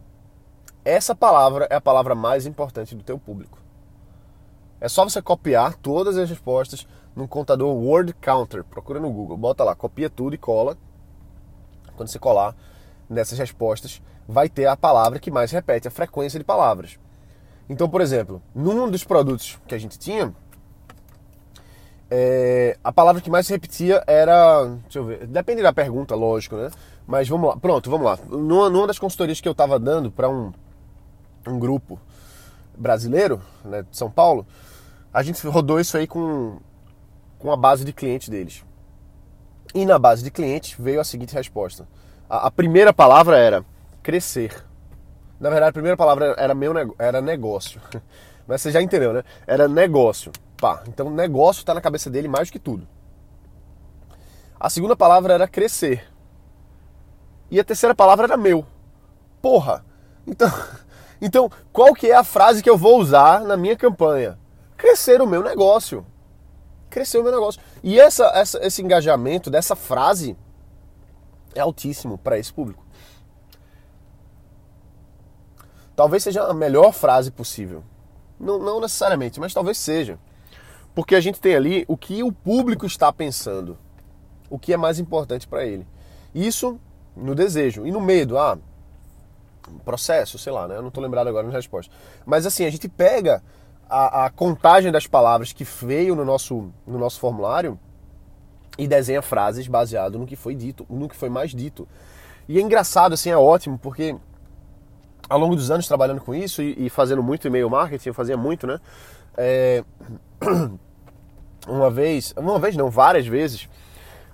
Essa 0.84 1.12
palavra 1.12 1.66
é 1.68 1.74
a 1.74 1.80
palavra 1.80 2.14
mais 2.14 2.46
importante 2.46 2.94
do 2.94 3.02
teu 3.02 3.18
público. 3.18 3.58
É 4.80 4.88
só 4.88 5.02
você 5.02 5.20
copiar 5.20 5.74
todas 5.74 6.16
as 6.16 6.30
respostas 6.30 6.86
num 7.16 7.26
contador 7.26 7.74
Word 7.74 8.14
Counter. 8.20 8.62
Procura 8.62 9.00
no 9.00 9.10
Google, 9.10 9.36
bota 9.36 9.64
lá, 9.64 9.74
copia 9.74 10.08
tudo 10.08 10.36
e 10.36 10.38
cola. 10.38 10.78
Quando 11.96 12.10
você 12.10 12.20
colar 12.20 12.54
nessas 13.10 13.40
respostas, 13.40 14.00
vai 14.28 14.48
ter 14.48 14.66
a 14.66 14.76
palavra 14.76 15.18
que 15.18 15.32
mais 15.32 15.50
repete, 15.50 15.88
a 15.88 15.90
frequência 15.90 16.38
de 16.38 16.44
palavras. 16.44 16.96
Então, 17.68 17.88
por 17.88 18.00
exemplo, 18.00 18.40
num 18.54 18.88
dos 18.90 19.04
produtos 19.04 19.58
que 19.66 19.74
a 19.74 19.78
gente 19.78 19.98
tinha, 19.98 20.32
é, 22.08 22.78
a 22.84 22.92
palavra 22.92 23.20
que 23.20 23.30
mais 23.30 23.46
se 23.46 23.52
repetia 23.52 24.02
era. 24.06 24.64
Deixa 24.84 24.98
eu 24.98 25.04
ver. 25.04 25.26
Depende 25.26 25.62
da 25.62 25.72
pergunta, 25.72 26.14
lógico, 26.14 26.56
né? 26.56 26.70
Mas 27.06 27.28
vamos 27.28 27.48
lá. 27.48 27.56
Pronto, 27.56 27.90
vamos 27.90 28.06
lá. 28.06 28.18
Numa, 28.28 28.70
numa 28.70 28.86
das 28.86 28.98
consultorias 28.98 29.40
que 29.40 29.48
eu 29.48 29.52
estava 29.52 29.78
dando 29.78 30.10
para 30.10 30.28
um, 30.28 30.52
um 31.46 31.58
grupo 31.58 32.00
brasileiro, 32.76 33.40
né, 33.64 33.82
de 33.82 33.96
São 33.96 34.10
Paulo, 34.10 34.46
a 35.12 35.22
gente 35.22 35.44
rodou 35.46 35.80
isso 35.80 35.96
aí 35.96 36.06
com, 36.06 36.58
com 37.38 37.50
a 37.50 37.56
base 37.56 37.84
de 37.84 37.92
clientes 37.92 38.28
deles. 38.28 38.64
E 39.74 39.84
na 39.84 39.98
base 39.98 40.22
de 40.22 40.30
clientes 40.30 40.76
veio 40.78 41.00
a 41.00 41.04
seguinte 41.04 41.34
resposta. 41.34 41.88
A, 42.28 42.46
a 42.46 42.50
primeira 42.50 42.92
palavra 42.92 43.38
era 43.38 43.64
crescer. 44.02 44.64
Na 45.38 45.50
verdade, 45.50 45.70
a 45.70 45.72
primeira 45.72 45.96
palavra 45.96 46.34
era 46.38 46.54
meu 46.54 46.72
era 46.98 47.20
negócio. 47.20 47.80
Mas 48.46 48.62
você 48.62 48.70
já 48.70 48.80
entendeu, 48.80 49.12
né? 49.12 49.22
Era 49.46 49.68
negócio. 49.68 50.32
Pá, 50.56 50.82
então 50.88 51.10
negócio 51.10 51.60
está 51.60 51.74
na 51.74 51.80
cabeça 51.80 52.08
dele 52.08 52.28
mais 52.28 52.48
do 52.48 52.52
que 52.52 52.58
tudo. 52.58 52.86
A 54.58 54.70
segunda 54.70 54.96
palavra 54.96 55.34
era 55.34 55.46
crescer. 55.46 56.08
E 57.50 57.60
a 57.60 57.64
terceira 57.64 57.94
palavra 57.94 58.26
era 58.26 58.36
meu. 58.36 58.64
Porra. 59.42 59.84
Então, 60.26 60.50
então, 61.20 61.50
qual 61.72 61.92
que 61.92 62.10
é 62.10 62.16
a 62.16 62.24
frase 62.24 62.62
que 62.62 62.70
eu 62.70 62.76
vou 62.78 62.98
usar 62.98 63.40
na 63.40 63.56
minha 63.56 63.76
campanha? 63.76 64.38
Crescer 64.76 65.20
o 65.20 65.26
meu 65.26 65.42
negócio. 65.42 66.06
Crescer 66.88 67.18
o 67.18 67.22
meu 67.22 67.32
negócio. 67.32 67.60
E 67.82 68.00
essa, 68.00 68.26
essa 68.34 68.64
esse 68.64 68.82
engajamento 68.82 69.50
dessa 69.50 69.76
frase 69.76 70.36
é 71.54 71.60
altíssimo 71.60 72.16
para 72.16 72.38
esse 72.38 72.52
público. 72.52 72.85
Talvez 75.96 76.22
seja 76.22 76.44
a 76.44 76.54
melhor 76.54 76.92
frase 76.92 77.30
possível. 77.30 77.82
Não, 78.38 78.58
não 78.58 78.80
necessariamente, 78.80 79.40
mas 79.40 79.54
talvez 79.54 79.78
seja. 79.78 80.18
Porque 80.94 81.14
a 81.14 81.20
gente 81.20 81.40
tem 81.40 81.56
ali 81.56 81.84
o 81.88 81.96
que 81.96 82.22
o 82.22 82.30
público 82.30 82.84
está 82.86 83.10
pensando. 83.12 83.78
O 84.50 84.58
que 84.58 84.72
é 84.72 84.76
mais 84.76 84.98
importante 84.98 85.48
para 85.48 85.64
ele. 85.64 85.86
Isso 86.34 86.78
no 87.16 87.34
desejo. 87.34 87.86
E 87.86 87.90
no 87.90 88.00
medo, 88.00 88.38
ah, 88.38 88.58
processo, 89.84 90.38
sei 90.38 90.52
lá, 90.52 90.68
né? 90.68 90.76
Eu 90.76 90.82
não 90.82 90.88
estou 90.88 91.02
lembrado 91.02 91.28
agora 91.28 91.46
nas 91.46 91.54
respostas. 91.54 91.94
Mas 92.24 92.46
assim, 92.46 92.64
a 92.64 92.70
gente 92.70 92.88
pega 92.88 93.42
a, 93.88 94.26
a, 94.26 94.30
contagem 94.30 94.92
das 94.92 95.06
palavras 95.06 95.52
que 95.52 95.64
veio 95.64 96.14
no 96.14 96.24
nosso, 96.24 96.70
no 96.86 96.98
nosso 96.98 97.18
formulário 97.18 97.78
e 98.78 98.86
desenha 98.86 99.22
frases 99.22 99.66
baseado 99.66 100.18
no 100.18 100.26
que 100.26 100.36
foi 100.36 100.54
dito, 100.54 100.86
no 100.90 101.08
que 101.08 101.16
foi 101.16 101.30
mais 101.30 101.52
dito. 101.52 101.88
E 102.48 102.58
é 102.58 102.60
engraçado, 102.60 103.14
assim, 103.14 103.30
é 103.30 103.36
ótimo, 103.36 103.78
porque 103.78 104.14
ao 105.28 105.38
longo 105.38 105.56
dos 105.56 105.70
anos 105.70 105.86
trabalhando 105.86 106.20
com 106.20 106.34
isso 106.34 106.62
e, 106.62 106.86
e 106.86 106.90
fazendo 106.90 107.22
muito 107.22 107.46
e-mail 107.46 107.68
marketing, 107.68 108.08
eu 108.08 108.14
fazia 108.14 108.36
muito, 108.36 108.66
né? 108.66 108.80
É... 109.36 109.84
Uma 111.68 111.90
vez, 111.90 112.32
uma 112.36 112.60
vez 112.60 112.76
não, 112.76 112.88
várias 112.88 113.26
vezes, 113.26 113.68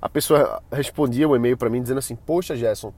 a 0.02 0.06
pessoa 0.06 0.62
respondia 0.70 1.26
o 1.26 1.34
e-mail 1.34 1.56
para 1.56 1.70
mim 1.70 1.80
dizendo 1.80 1.96
assim: 1.96 2.14
Poxa, 2.14 2.54
Gerson, 2.54 2.92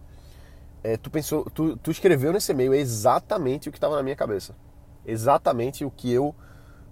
é, 0.82 0.96
tu 0.96 1.08
pensou, 1.08 1.48
tu, 1.50 1.76
tu 1.76 1.90
escreveu 1.90 2.32
nesse 2.32 2.50
e-mail 2.50 2.74
exatamente 2.74 3.68
o 3.68 3.72
que 3.72 3.78
estava 3.78 3.94
na 3.94 4.02
minha 4.02 4.16
cabeça. 4.16 4.56
Exatamente 5.06 5.84
o 5.84 5.90
que 5.90 6.12
eu. 6.12 6.34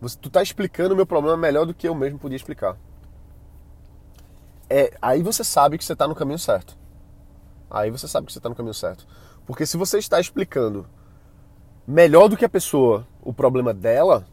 Você, 0.01 0.17
tu 0.17 0.29
está 0.29 0.43
explicando 0.43 0.95
o 0.95 0.97
meu 0.97 1.05
problema 1.05 1.37
melhor 1.37 1.67
do 1.67 1.75
que 1.75 1.89
eu 1.89 1.95
mesmo 1.95 2.19
podia 2.19 2.37
explicar. 2.37 2.77
É, 4.71 4.97
aí 5.03 5.23
você 5.23 5.43
sabe 5.43 5.77
que 5.77 5.85
você 5.85 5.95
está 5.95 6.07
no 6.07 6.15
caminho 6.15 6.39
certo. 6.39 6.79
Aí 7.71 7.91
você 7.91 8.07
sabe 8.07 8.27
que 8.27 8.33
você 8.33 8.39
está 8.39 8.49
no 8.49 8.55
caminho 8.55 8.75
certo. 8.75 9.07
Porque 9.47 9.67
se 9.67 9.77
você 9.77 9.99
está 9.99 10.21
explicando 10.21 10.87
melhor 11.87 12.29
do 12.29 12.37
que 12.37 12.45
a 12.45 12.49
pessoa 12.49 13.07
o 13.23 13.33
problema 13.33 13.75
dela, 13.75 14.27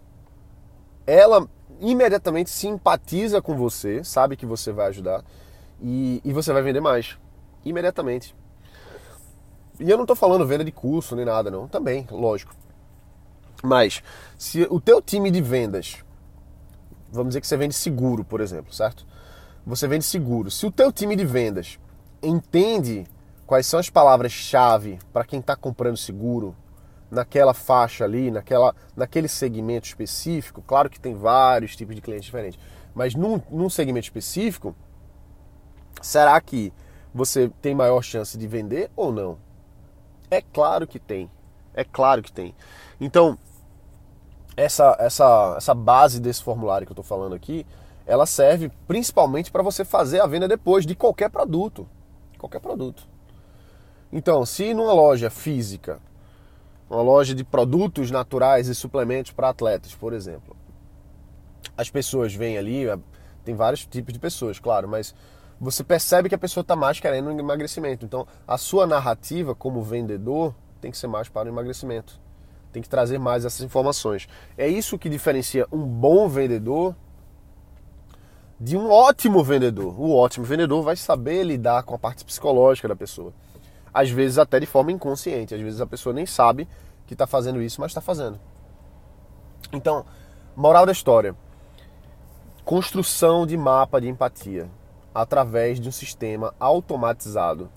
ela 1.06 1.48
imediatamente 1.80 2.50
simpatiza 2.50 3.42
com 3.42 3.56
você, 3.56 4.04
sabe 4.04 4.36
que 4.36 4.46
você 4.46 4.72
vai 4.72 4.88
ajudar 4.88 5.24
e, 5.82 6.22
e 6.24 6.34
você 6.34 6.52
vai 6.52 6.62
vender 6.62 6.82
mais. 6.82 7.18
Imediatamente. 7.66 8.36
E 9.80 9.90
eu 9.90 9.98
não 9.98 10.04
estou 10.04 10.16
falando 10.16 10.46
venda 10.46 10.64
de 10.64 10.72
curso 10.72 11.16
nem 11.16 11.26
nada, 11.26 11.50
não. 11.50 11.68
Também, 11.68 12.06
lógico. 12.12 12.54
Mas, 13.64 14.04
se 14.38 14.68
o 14.70 14.80
teu 14.80 15.02
time 15.02 15.32
de 15.32 15.42
vendas, 15.42 16.04
vamos 17.12 17.30
dizer 17.30 17.42
que 17.42 17.48
você 17.48 17.58
vende 17.58 17.74
seguro, 17.74 18.24
por 18.24 18.42
exemplo, 18.42 18.74
certo? 18.74 19.06
Você 19.66 19.88
vende 19.88 20.06
seguro. 20.06 20.50
Se 20.52 20.66
o 20.66 20.72
teu 20.72 20.92
time 20.92 21.16
de 21.16 21.26
vendas 21.26 21.80
entende 22.22 23.06
quais 23.50 23.66
são 23.66 23.80
as 23.80 23.90
palavras-chave 23.90 25.00
para 25.12 25.26
quem 25.26 25.40
está 25.40 25.56
comprando 25.56 25.98
seguro 25.98 26.56
naquela 27.10 27.52
faixa 27.52 28.04
ali, 28.04 28.30
naquela, 28.30 28.76
naquele 28.96 29.28
segmento 29.28 29.88
específico, 29.88 30.62
claro 30.62 30.88
que 30.88 31.00
tem 31.00 31.16
vários 31.16 31.76
tipos 31.76 31.96
de 31.96 32.02
clientes 32.04 32.26
diferentes, 32.26 32.60
mas 32.94 33.16
num, 33.16 33.42
num 33.50 33.68
segmento 33.68 34.04
específico, 34.04 34.76
será 36.00 36.40
que 36.40 36.72
você 37.12 37.50
tem 37.60 37.74
maior 37.74 38.04
chance 38.04 38.38
de 38.38 38.46
vender 38.46 38.92
ou 38.96 39.12
não? 39.12 39.40
É 40.30 40.44
claro 40.44 40.86
que 40.86 41.00
tem. 41.00 41.28
É 41.74 41.84
claro 41.84 42.22
que 42.22 42.32
tem. 42.32 42.54
Então, 43.02 43.36
essa, 44.56 44.96
essa, 45.00 45.56
essa 45.58 45.74
base 45.74 46.20
desse 46.20 46.44
formulário 46.44 46.86
que 46.86 46.92
eu 46.92 47.02
estou 47.02 47.04
falando 47.04 47.34
aqui, 47.34 47.66
ela 48.06 48.28
serve 48.28 48.72
principalmente 48.88 49.52
para 49.52 49.64
você 49.64 49.84
fazer 49.84 50.20
a 50.20 50.28
venda 50.28 50.48
depois 50.48 50.86
de 50.86 50.94
qualquer 50.94 51.32
produto. 51.32 51.90
Qualquer 52.38 52.60
produto. 52.60 53.10
Então, 54.12 54.46
se 54.46 54.74
numa 54.74 54.94
loja 54.94 55.30
física, 55.30 56.00
uma 56.90 57.02
loja 57.02 57.36
de 57.36 57.44
produtos 57.44 58.10
naturais 58.10 58.68
e 58.68 58.74
suplementos 58.74 59.32
para 59.32 59.50
atletas, 59.50 59.94
por 59.94 60.14
exemplo, 60.14 60.56
as 61.78 61.90
pessoas 61.90 62.34
vêm 62.34 62.58
ali, 62.58 62.88
é, 62.88 62.98
tem 63.46 63.56
vários 63.56 63.86
tipos 63.86 64.14
de 64.14 64.20
pessoas, 64.20 64.60
claro, 64.60 64.88
mas 64.88 65.14
você 65.60 65.84
percebe 65.84 66.30
que 66.30 66.36
a 66.36 66.40
pessoa 66.40 66.62
está 66.62 66.76
mais 66.76 67.00
querendo 67.00 67.30
um 67.30 67.40
emagrecimento. 67.40 68.06
Então, 68.06 68.26
a 68.48 68.58
sua 68.58 68.88
narrativa 68.88 69.54
como 69.54 69.84
vendedor 69.84 70.56
tem 70.82 70.90
que 70.90 70.98
ser 70.98 71.08
mais 71.08 71.28
para 71.28 71.48
o 71.48 71.52
emagrecimento. 71.52 72.20
Tem 72.72 72.82
que 72.82 72.90
trazer 72.90 73.20
mais 73.20 73.46
essas 73.46 73.62
informações. 73.62 74.28
É 74.58 74.68
isso 74.68 74.98
que 74.98 75.10
diferencia 75.10 75.68
um 75.72 75.86
bom 75.86 76.28
vendedor 76.30 76.96
de 78.60 78.78
um 78.78 78.90
ótimo 78.90 79.44
vendedor. 79.44 80.00
O 80.00 80.16
ótimo 80.16 80.46
vendedor 80.46 80.82
vai 80.84 80.96
saber 80.96 81.44
lidar 81.44 81.84
com 81.84 81.96
a 81.96 82.00
parte 82.00 82.24
psicológica 82.24 82.88
da 82.88 82.96
pessoa. 82.96 83.34
Às 83.94 84.10
vezes 84.10 84.38
até 84.38 84.60
de 84.60 84.66
forma 84.66 84.92
inconsciente. 84.92 85.54
Às 85.54 85.62
vezes 85.62 85.82
a 85.82 85.86
pessoa 85.88 86.14
nem 86.14 86.26
sabe 86.26 86.68
que 87.06 87.14
está 87.14 87.26
fazendo 87.26 87.62
isso, 87.62 87.82
mas 87.82 87.92
está 87.92 88.02
fazendo. 88.02 88.40
Então, 89.72 90.06
moral 90.56 90.86
da 90.86 90.92
história: 90.92 91.36
construção 92.64 93.46
de 93.46 93.58
mapa 93.58 94.00
de 94.00 94.08
empatia 94.08 94.70
através 95.14 95.80
de 95.80 95.90
um 95.90 95.92
sistema 95.92 96.54
automatizado. 96.60 97.70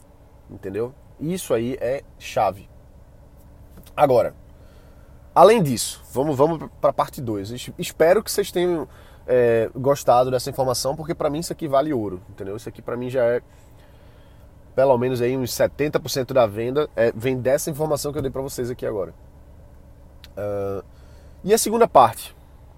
Entendeu? 0.50 0.94
Isso 1.18 1.54
aí 1.54 1.78
é 1.80 2.02
chave. 2.18 2.68
Agora, 3.96 4.34
além 5.34 5.62
disso, 5.62 6.02
vamos, 6.12 6.36
vamos 6.36 6.68
para 6.80 6.90
a 6.90 6.92
parte 6.92 7.20
2. 7.20 7.72
Espero 7.78 8.22
que 8.22 8.30
vocês 8.30 8.50
tenham 8.50 8.88
é, 9.26 9.70
gostado 9.74 10.30
dessa 10.30 10.50
informação, 10.50 10.96
porque 10.96 11.14
para 11.14 11.30
mim 11.30 11.38
isso 11.38 11.52
aqui 11.52 11.68
vale 11.68 11.92
ouro, 11.92 12.20
entendeu? 12.28 12.56
Isso 12.56 12.68
aqui 12.68 12.82
para 12.82 12.96
mim 12.96 13.08
já 13.08 13.24
é 13.24 13.42
pelo 14.74 14.96
menos 14.96 15.20
aí 15.20 15.36
uns 15.36 15.50
70% 15.52 16.32
da 16.32 16.46
venda 16.46 16.88
é, 16.96 17.12
vem 17.14 17.38
dessa 17.38 17.70
informação 17.70 18.12
que 18.12 18.18
eu 18.18 18.22
dei 18.22 18.30
para 18.30 18.42
vocês 18.42 18.70
aqui 18.70 18.86
agora. 18.86 19.14
Uh, 20.36 20.84
e 21.44 21.52
a 21.52 21.58
segunda 21.58 21.86
parte? 21.86 22.34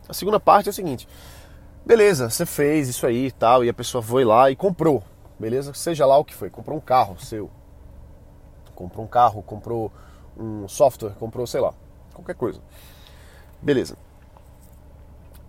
A 0.09 0.13
segunda 0.13 0.41
parte 0.41 0.69
é 0.69 0.71
o 0.71 0.75
seguinte: 0.75 1.09
beleza, 1.85 2.29
você 2.29 2.45
fez 2.45 2.89
isso 2.89 3.07
aí 3.07 3.27
e 3.27 3.33
tal, 3.33 3.65
e 3.65 3.69
a 3.69 3.75
pessoa 3.75 4.03
foi 4.03 4.25
lá 4.25 4.51
e 4.51 4.57
comprou, 4.57 5.03
beleza? 5.39 5.73
Seja 5.75 6.05
lá 6.07 6.19
o 6.19 6.25
que 6.25 6.35
foi, 6.35 6.51
comprou 6.51 6.77
um 6.77 6.81
carro 6.81 7.19
seu, 7.19 7.51
comprou 8.75 9.05
um 9.05 9.09
carro, 9.09 9.43
comprou 9.43 9.93
um 10.37 10.67
software, 10.67 11.13
comprou, 11.19 11.47
sei 11.47 11.61
lá, 11.61 11.73
qualquer 12.13 12.35
coisa. 12.35 12.61
Beleza. 13.63 13.97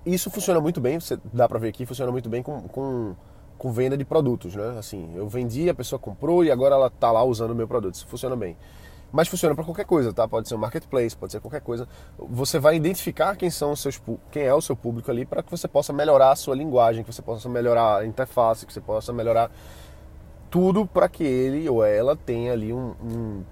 Isso 0.05 0.29
funciona 0.29 0.61
muito 0.61 0.79
bem, 0.79 0.99
você 0.99 1.17
dá 1.33 1.49
pra 1.49 1.57
ver 1.57 1.69
aqui, 1.69 1.85
funciona 1.85 2.11
muito 2.11 2.29
bem 2.29 2.43
com, 2.43 2.61
com, 2.67 3.15
com 3.57 3.71
venda 3.71 3.97
de 3.97 4.05
produtos, 4.05 4.55
né? 4.55 4.75
Assim, 4.77 5.11
eu 5.15 5.27
vendi, 5.27 5.69
a 5.69 5.73
pessoa 5.73 5.99
comprou 5.99 6.43
e 6.43 6.51
agora 6.51 6.75
ela 6.75 6.89
tá 6.89 7.11
lá 7.11 7.23
usando 7.23 7.51
o 7.51 7.55
meu 7.55 7.67
produto. 7.67 7.95
Isso 7.95 8.07
funciona 8.07 8.35
bem. 8.35 8.57
Mas 9.11 9.27
funciona 9.27 9.55
para 9.55 9.63
qualquer 9.63 9.85
coisa, 9.85 10.11
tá? 10.11 10.27
Pode 10.27 10.47
ser 10.47 10.55
um 10.55 10.57
marketplace, 10.57 11.15
pode 11.15 11.31
ser 11.31 11.39
qualquer 11.39 11.61
coisa. 11.61 11.87
Você 12.17 12.59
vai 12.59 12.75
identificar 12.75 13.35
quem 13.35 13.49
são 13.49 13.71
os 13.71 13.79
seus 13.79 14.01
quem 14.29 14.43
é 14.43 14.53
o 14.53 14.61
seu 14.61 14.75
público 14.75 15.09
ali 15.09 15.25
para 15.25 15.41
que 15.41 15.49
você 15.49 15.67
possa 15.67 15.93
melhorar 15.93 16.31
a 16.31 16.35
sua 16.35 16.55
linguagem, 16.55 17.03
que 17.03 17.13
você 17.13 17.21
possa 17.21 17.47
melhorar 17.47 17.99
a 17.99 18.05
interface, 18.05 18.65
que 18.65 18.73
você 18.73 18.81
possa 18.81 19.13
melhorar 19.13 19.49
tudo 20.49 20.85
para 20.85 21.07
que 21.07 21.23
ele 21.23 21.69
ou 21.69 21.83
ela 21.83 22.15
tenha 22.15 22.51
ali 22.51 22.73
um, 22.73 22.93
um 23.03 23.43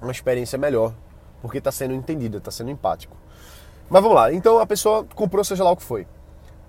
uma 0.00 0.12
experiência 0.12 0.58
melhor, 0.58 0.94
porque 1.42 1.58
está 1.58 1.70
sendo 1.70 1.94
entendida, 1.94 2.38
está 2.38 2.50
sendo 2.50 2.70
empático. 2.70 3.16
Mas 3.88 4.02
vamos 4.02 4.16
lá, 4.16 4.32
então 4.32 4.58
a 4.58 4.66
pessoa 4.66 5.04
comprou 5.14 5.44
seja 5.44 5.64
lá 5.64 5.70
o 5.70 5.76
que 5.76 5.82
foi. 5.82 6.06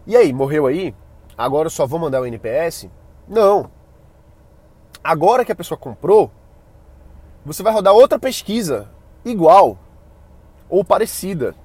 E 0.05 0.17
aí, 0.17 0.33
morreu 0.33 0.65
aí? 0.65 0.93
Agora 1.41 1.65
eu 1.65 1.71
só 1.71 1.87
vou 1.87 1.99
mandar 1.99 2.21
o 2.21 2.25
NPS? 2.25 2.87
Não. 3.27 3.71
Agora 5.03 5.43
que 5.43 5.51
a 5.51 5.55
pessoa 5.55 5.75
comprou, 5.75 6.29
você 7.43 7.63
vai 7.63 7.73
rodar 7.73 7.95
outra 7.95 8.19
pesquisa 8.19 8.87
igual 9.25 9.79
ou 10.69 10.85
parecida. 10.85 11.55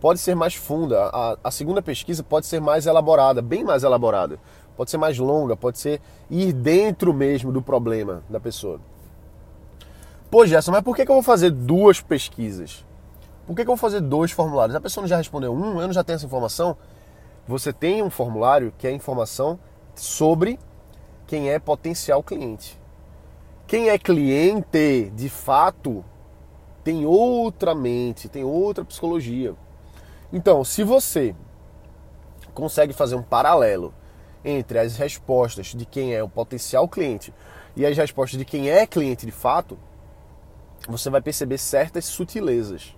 Pode 0.00 0.18
ser 0.18 0.34
mais 0.34 0.56
funda. 0.56 1.10
A, 1.12 1.36
a, 1.44 1.50
segunda 1.52 1.80
pesquisa 1.80 2.24
pode 2.24 2.46
ser 2.46 2.60
mais 2.60 2.86
elaborada, 2.86 3.40
bem 3.40 3.62
mais 3.62 3.84
elaborada. 3.84 4.40
Pode 4.76 4.90
ser 4.90 4.96
mais 4.96 5.16
longa, 5.16 5.56
pode 5.56 5.78
ser 5.78 6.00
ir 6.28 6.52
dentro 6.52 7.14
mesmo 7.14 7.52
do 7.52 7.62
problema 7.62 8.24
da 8.28 8.40
pessoa. 8.40 8.80
Pô, 10.28 10.44
Gerson, 10.44 10.72
mas 10.72 10.82
por 10.82 10.96
que, 10.96 11.04
que 11.04 11.10
eu 11.10 11.16
vou 11.16 11.22
fazer 11.22 11.50
duas 11.50 12.00
pesquisas? 12.00 12.84
Por 13.46 13.54
que, 13.54 13.62
que 13.62 13.70
eu 13.70 13.76
vou 13.76 13.76
fazer 13.76 14.00
dois 14.00 14.32
formulários? 14.32 14.74
A 14.74 14.80
pessoa 14.80 15.02
não 15.02 15.08
já 15.08 15.18
respondeu 15.18 15.54
um, 15.54 15.80
eu 15.80 15.86
não 15.86 15.92
já 15.92 16.02
tenho 16.02 16.16
essa 16.16 16.26
informação. 16.26 16.76
Você 17.50 17.72
tem 17.72 18.00
um 18.00 18.10
formulário 18.10 18.72
que 18.78 18.86
é 18.86 18.92
informação 18.92 19.58
sobre 19.96 20.56
quem 21.26 21.50
é 21.50 21.58
potencial 21.58 22.22
cliente. 22.22 22.80
Quem 23.66 23.88
é 23.88 23.98
cliente, 23.98 25.10
de 25.16 25.28
fato, 25.28 26.04
tem 26.84 27.04
outra 27.04 27.74
mente, 27.74 28.28
tem 28.28 28.44
outra 28.44 28.84
psicologia. 28.84 29.56
Então, 30.32 30.62
se 30.62 30.84
você 30.84 31.34
consegue 32.54 32.92
fazer 32.92 33.16
um 33.16 33.22
paralelo 33.22 33.92
entre 34.44 34.78
as 34.78 34.96
respostas 34.96 35.74
de 35.74 35.84
quem 35.84 36.14
é 36.14 36.22
o 36.22 36.28
potencial 36.28 36.88
cliente 36.88 37.34
e 37.74 37.84
as 37.84 37.96
respostas 37.96 38.38
de 38.38 38.44
quem 38.44 38.70
é 38.70 38.86
cliente 38.86 39.26
de 39.26 39.32
fato, 39.32 39.76
você 40.88 41.10
vai 41.10 41.20
perceber 41.20 41.58
certas 41.58 42.04
sutilezas. 42.04 42.94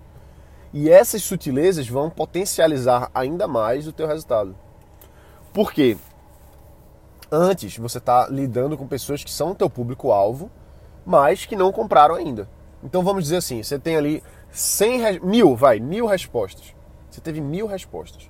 E 0.73 0.89
essas 0.89 1.21
sutilezas 1.21 1.87
vão 1.87 2.09
potencializar 2.09 3.11
ainda 3.13 3.47
mais 3.47 3.87
o 3.87 3.93
teu 3.93 4.07
resultado. 4.07 4.55
Por 5.53 5.71
quê? 5.71 5.95
Antes 7.31 7.77
você 7.77 7.99
está 7.99 8.27
lidando 8.27 8.75
com 8.75 8.87
pessoas 8.87 9.23
que 9.23 9.31
são 9.31 9.51
o 9.51 9.55
teu 9.55 9.69
público-alvo, 9.69 10.49
mas 11.05 11.45
que 11.45 11.55
não 11.55 11.71
compraram 11.71 12.15
ainda. 12.15 12.49
Então 12.83 13.03
vamos 13.03 13.23
dizer 13.23 13.37
assim, 13.37 13.61
você 13.61 13.77
tem 13.77 13.95
ali 13.95 14.23
100, 14.51 15.19
mil, 15.19 15.55
vai, 15.55 15.79
mil 15.79 16.07
respostas. 16.07 16.73
Você 17.09 17.21
teve 17.21 17.39
mil 17.39 17.67
respostas. 17.67 18.29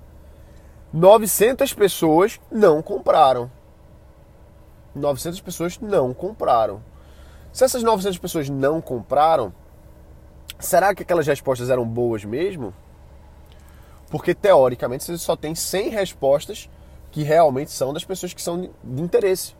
900 0.92 1.72
pessoas 1.72 2.38
não 2.52 2.82
compraram. 2.82 3.50
900 4.94 5.40
pessoas 5.40 5.78
não 5.80 6.12
compraram. 6.12 6.82
Se 7.52 7.64
essas 7.64 7.82
900 7.82 8.18
pessoas 8.18 8.48
não 8.50 8.80
compraram, 8.80 9.52
será 10.64 10.94
que 10.94 11.02
aquelas 11.02 11.26
respostas 11.26 11.70
eram 11.70 11.86
boas 11.86 12.24
mesmo? 12.24 12.74
Porque 14.10 14.34
teoricamente 14.34 15.04
você 15.04 15.18
só 15.18 15.36
tem 15.36 15.54
100 15.54 15.90
respostas 15.90 16.68
que 17.10 17.22
realmente 17.22 17.70
são 17.70 17.92
das 17.92 18.04
pessoas 18.04 18.34
que 18.34 18.42
são 18.42 18.70
de 18.82 19.02
interesse. 19.02 19.54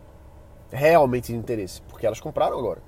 Realmente 0.71 1.31
de 1.31 1.37
interesse, 1.37 1.81
porque 1.83 2.05
elas 2.05 2.19
compraram 2.19 2.57
agora. 2.57 2.81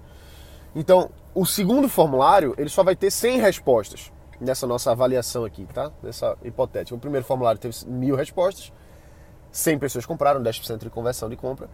Então, 0.75 1.10
o 1.34 1.45
segundo 1.45 1.88
formulário, 1.88 2.53
ele 2.58 2.69
só 2.69 2.84
vai 2.84 2.95
ter 2.95 3.10
100 3.10 3.39
respostas 3.39 4.12
nessa 4.39 4.67
nossa 4.67 4.91
avaliação 4.91 5.45
aqui, 5.45 5.65
tá? 5.73 5.91
Nessa 6.01 6.38
hipotética. 6.43 6.95
O 6.95 6.99
primeiro 6.99 7.25
formulário 7.25 7.60
teve 7.60 7.75
mil 7.86 8.15
respostas, 8.15 8.71
100 9.51 9.80
pessoas 9.80 10.06
compraram, 10.06 10.41
10% 10.41 10.80
de 10.80 10.89
conversão 10.89 11.30
de 11.30 11.36
compra. 11.36 11.69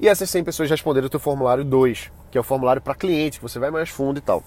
E 0.00 0.08
essas 0.08 0.30
100 0.30 0.44
pessoas 0.44 0.70
responderam 0.70 1.08
o 1.08 1.10
teu 1.10 1.20
formulário 1.20 1.64
2, 1.64 2.12
que 2.30 2.38
é 2.38 2.40
o 2.40 2.44
formulário 2.44 2.80
para 2.80 2.94
cliente, 2.94 3.38
que 3.38 3.42
você 3.42 3.58
vai 3.58 3.70
mais 3.70 3.88
fundo 3.88 4.18
e 4.18 4.20
tal. 4.20 4.42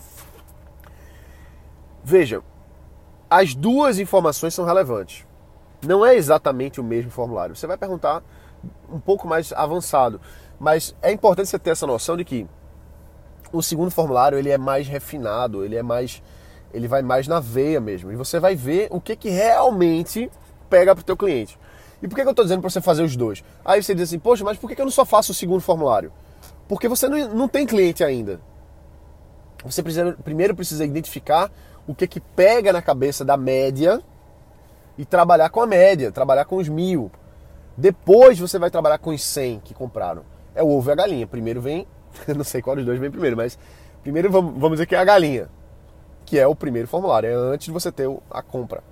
Veja, 2.04 2.42
as 3.30 3.54
duas 3.56 4.00
informações 4.00 4.54
são 4.54 4.66
relevantes. 4.66 5.26
Não 5.86 6.06
é 6.06 6.16
exatamente 6.16 6.80
o 6.80 6.84
mesmo 6.84 7.12
formulário. 7.12 7.56
Você 7.56 7.66
vai 7.66 7.78
perguntar 7.78 8.24
um 8.92 9.00
pouco 9.00 9.28
mais 9.28 9.52
avançado, 9.54 10.22
mas 10.60 10.96
é 11.02 11.12
importante 11.12 11.50
você 11.50 11.58
ter 11.58 11.72
essa 11.72 11.88
noção 11.88 12.16
de 12.16 12.24
que 12.24 12.48
o 13.52 13.62
segundo 13.62 13.92
formulário 13.92 14.38
ele 14.38 14.50
é 14.50 14.58
mais 14.58 14.88
refinado, 14.88 15.66
ele 15.66 15.76
é 15.76 15.84
mais 15.84 16.22
ele 16.74 16.88
vai 16.88 17.02
mais 17.02 17.28
na 17.28 17.40
veia 17.40 17.82
mesmo. 17.82 18.12
E 18.12 18.16
você 18.16 18.40
vai 18.40 18.56
ver 18.56 18.88
o 18.92 19.02
que, 19.02 19.16
que 19.16 19.30
realmente 19.30 20.32
pega 20.70 20.96
para 20.96 21.02
o 21.02 21.06
teu 21.06 21.18
cliente. 21.18 21.60
E 22.02 22.08
por 22.08 22.16
que, 22.16 22.22
que 22.22 22.28
eu 22.28 22.32
estou 22.32 22.46
dizendo 22.46 22.62
para 22.62 22.70
você 22.70 22.82
fazer 22.82 23.04
os 23.04 23.16
dois? 23.16 23.44
Aí 23.64 23.84
você 23.84 23.94
diz 23.94 24.10
assim, 24.10 24.18
poxa, 24.18 24.44
mas 24.44 24.58
por 24.58 24.68
que, 24.68 24.76
que 24.76 24.82
eu 24.82 24.86
não 24.86 24.92
só 24.92 25.06
faço 25.06 25.34
o 25.34 25.36
segundo 25.36 25.62
formulário? 25.62 26.12
Porque 26.68 26.88
você 26.88 27.08
não, 27.08 27.34
não 27.34 27.48
tem 27.48 27.66
cliente 27.66 28.04
ainda. 28.04 28.40
Você 29.66 29.84
precisa, 29.84 30.18
primeiro 30.24 30.56
precisa 30.56 30.84
identificar 30.86 31.52
o 31.88 31.96
que, 31.96 32.08
que 32.08 32.20
pega 32.20 32.72
na 32.72 32.82
cabeça 32.82 33.26
da 33.26 33.36
média 33.36 34.02
e 34.98 35.06
trabalhar 35.06 35.50
com 35.50 35.62
a 35.62 35.68
média, 35.68 36.12
trabalhar 36.12 36.46
com 36.46 36.58
os 36.58 36.70
mil. 36.70 37.12
Depois 37.76 38.38
você 38.40 38.60
vai 38.60 38.70
trabalhar 38.70 38.98
com 38.98 39.12
os 39.12 39.24
100 39.24 39.62
que 39.62 39.74
compraram. 39.74 40.24
É 40.54 40.62
o 40.62 40.70
ovo 40.70 40.90
e 40.90 40.92
a 40.92 40.96
galinha. 40.96 41.26
Primeiro 41.26 41.62
vem, 41.62 41.88
não 42.36 42.44
sei 42.44 42.62
qual 42.62 42.76
dos 42.76 42.86
dois 42.86 43.00
vem 43.00 43.10
primeiro, 43.10 43.36
mas 43.36 43.58
primeiro 44.04 44.30
vamos, 44.30 44.54
vamos 44.54 44.72
dizer 44.72 44.86
que 44.86 44.96
é 44.96 45.00
a 45.00 45.06
galinha, 45.06 45.50
que 46.26 46.38
é 46.38 46.46
o 46.46 46.56
primeiro 46.56 46.88
formulário, 46.88 47.30
é 47.30 47.34
antes 47.34 47.66
de 47.66 47.72
você 47.72 47.92
ter 47.92 48.10
a 48.30 48.42
compra. 48.42 48.84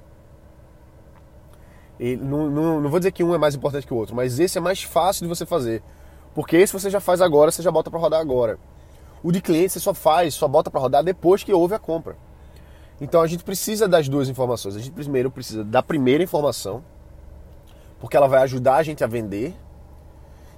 E 2.00 2.16
não, 2.16 2.50
não, 2.50 2.82
não 2.82 2.90
vou 2.90 3.00
dizer 3.00 3.12
que 3.12 3.24
um 3.24 3.36
é 3.36 3.38
mais 3.38 3.56
importante 3.56 3.86
que 3.86 3.94
o 3.94 3.98
outro, 3.98 4.16
mas 4.16 4.40
esse 4.40 4.58
é 4.58 4.62
mais 4.62 4.82
fácil 4.82 5.24
de 5.24 5.30
você 5.30 5.46
fazer. 5.46 5.84
Porque 6.34 6.56
esse 6.56 6.72
você 6.72 6.90
já 6.90 7.02
faz 7.02 7.22
agora, 7.22 7.52
você 7.52 7.62
já 7.62 7.72
bota 7.72 7.92
para 7.92 8.00
rodar 8.00 8.22
agora. 8.22 8.58
O 9.22 9.32
de 9.32 9.42
cliente 9.42 9.74
você 9.74 9.80
só 9.80 9.94
faz, 9.94 10.34
só 10.34 10.48
bota 10.48 10.72
para 10.72 10.80
rodar 10.80 11.04
depois 11.04 11.44
que 11.44 11.52
houve 11.52 11.74
a 11.74 11.80
compra. 11.80 12.16
Então 13.02 13.22
a 13.22 13.28
gente 13.28 13.44
precisa 13.44 13.88
das 13.88 14.10
duas 14.10 14.28
informações. 14.28 14.76
A 14.76 14.80
gente 14.80 14.92
primeiro 14.92 15.32
precisa 15.32 15.64
da 15.64 15.82
primeira 15.82 16.24
informação, 16.24 16.84
porque 18.00 18.18
ela 18.18 18.28
vai 18.28 18.42
ajudar 18.44 18.76
a 18.76 18.84
gente 18.84 19.04
a 19.04 19.08
vender. 19.08 19.56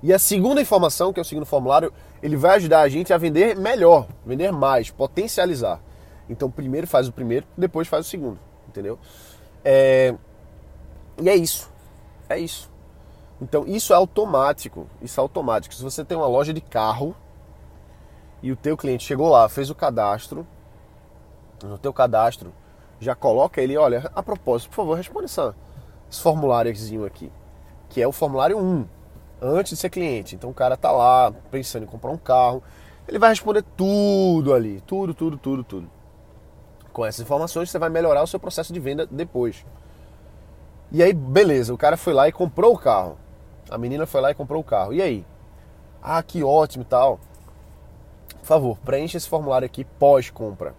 E 0.03 0.11
a 0.11 0.17
segunda 0.17 0.59
informação, 0.59 1.13
que 1.13 1.19
é 1.19 1.21
o 1.21 1.25
segundo 1.25 1.45
formulário, 1.45 1.93
ele 2.23 2.35
vai 2.35 2.55
ajudar 2.55 2.81
a 2.81 2.89
gente 2.89 3.13
a 3.13 3.17
vender 3.17 3.55
melhor, 3.55 4.07
vender 4.25 4.51
mais, 4.51 4.89
potencializar. 4.89 5.79
Então 6.27 6.49
primeiro 6.49 6.87
faz 6.87 7.07
o 7.07 7.11
primeiro, 7.11 7.45
depois 7.55 7.87
faz 7.87 8.07
o 8.07 8.09
segundo, 8.09 8.39
entendeu? 8.67 8.97
É... 9.63 10.15
E 11.21 11.29
é 11.29 11.35
isso. 11.35 11.69
É 12.27 12.39
isso. 12.39 12.71
Então 13.39 13.65
isso 13.67 13.93
é 13.93 13.95
automático. 13.95 14.87
Isso 15.01 15.19
é 15.19 15.21
automático. 15.21 15.75
Se 15.75 15.83
você 15.83 16.03
tem 16.03 16.17
uma 16.17 16.27
loja 16.27 16.53
de 16.53 16.61
carro 16.61 17.15
e 18.41 18.51
o 18.51 18.55
teu 18.55 18.75
cliente 18.75 19.05
chegou 19.05 19.29
lá, 19.29 19.47
fez 19.47 19.69
o 19.69 19.75
cadastro, 19.75 20.47
no 21.67 21.77
teu 21.77 21.93
cadastro, 21.93 22.53
já 22.99 23.15
coloca 23.15 23.59
ele, 23.59 23.75
olha, 23.75 24.11
a 24.13 24.21
propósito, 24.21 24.69
por 24.69 24.75
favor, 24.75 24.95
responda 24.95 25.25
essa, 25.25 25.55
esse 26.09 26.21
formuláriozinho 26.21 27.03
aqui, 27.03 27.31
que 27.89 27.99
é 28.01 28.07
o 28.07 28.11
formulário 28.11 28.59
1, 28.59 28.85
antes 29.41 29.71
de 29.71 29.77
ser 29.77 29.89
cliente. 29.89 30.35
Então 30.35 30.51
o 30.51 30.53
cara 30.53 30.77
tá 30.77 30.91
lá 30.91 31.33
pensando 31.49 31.83
em 31.83 31.87
comprar 31.87 32.11
um 32.11 32.17
carro, 32.17 32.61
ele 33.07 33.17
vai 33.17 33.29
responder 33.29 33.63
tudo 33.75 34.53
ali, 34.53 34.81
tudo, 34.81 35.13
tudo, 35.13 35.37
tudo, 35.37 35.63
tudo. 35.63 35.89
Com 36.93 37.05
essas 37.05 37.21
informações 37.21 37.71
você 37.71 37.79
vai 37.79 37.89
melhorar 37.89 38.21
o 38.21 38.27
seu 38.27 38.39
processo 38.39 38.71
de 38.71 38.79
venda 38.79 39.07
depois. 39.09 39.65
E 40.91 41.01
aí, 41.01 41.13
beleza, 41.13 41.73
o 41.73 41.77
cara 41.77 41.97
foi 41.97 42.13
lá 42.13 42.27
e 42.27 42.31
comprou 42.31 42.73
o 42.73 42.77
carro. 42.77 43.17
A 43.69 43.77
menina 43.77 44.05
foi 44.05 44.21
lá 44.21 44.29
e 44.29 44.35
comprou 44.35 44.61
o 44.61 44.63
carro. 44.63 44.93
E 44.93 45.01
aí? 45.01 45.25
Ah, 46.03 46.21
que 46.21 46.43
ótimo 46.43 46.83
e 46.83 46.85
tal. 46.85 47.19
Por 48.39 48.45
favor, 48.45 48.77
preencha 48.79 49.17
esse 49.17 49.29
formulário 49.29 49.65
aqui 49.65 49.85
pós-compra 49.85 50.75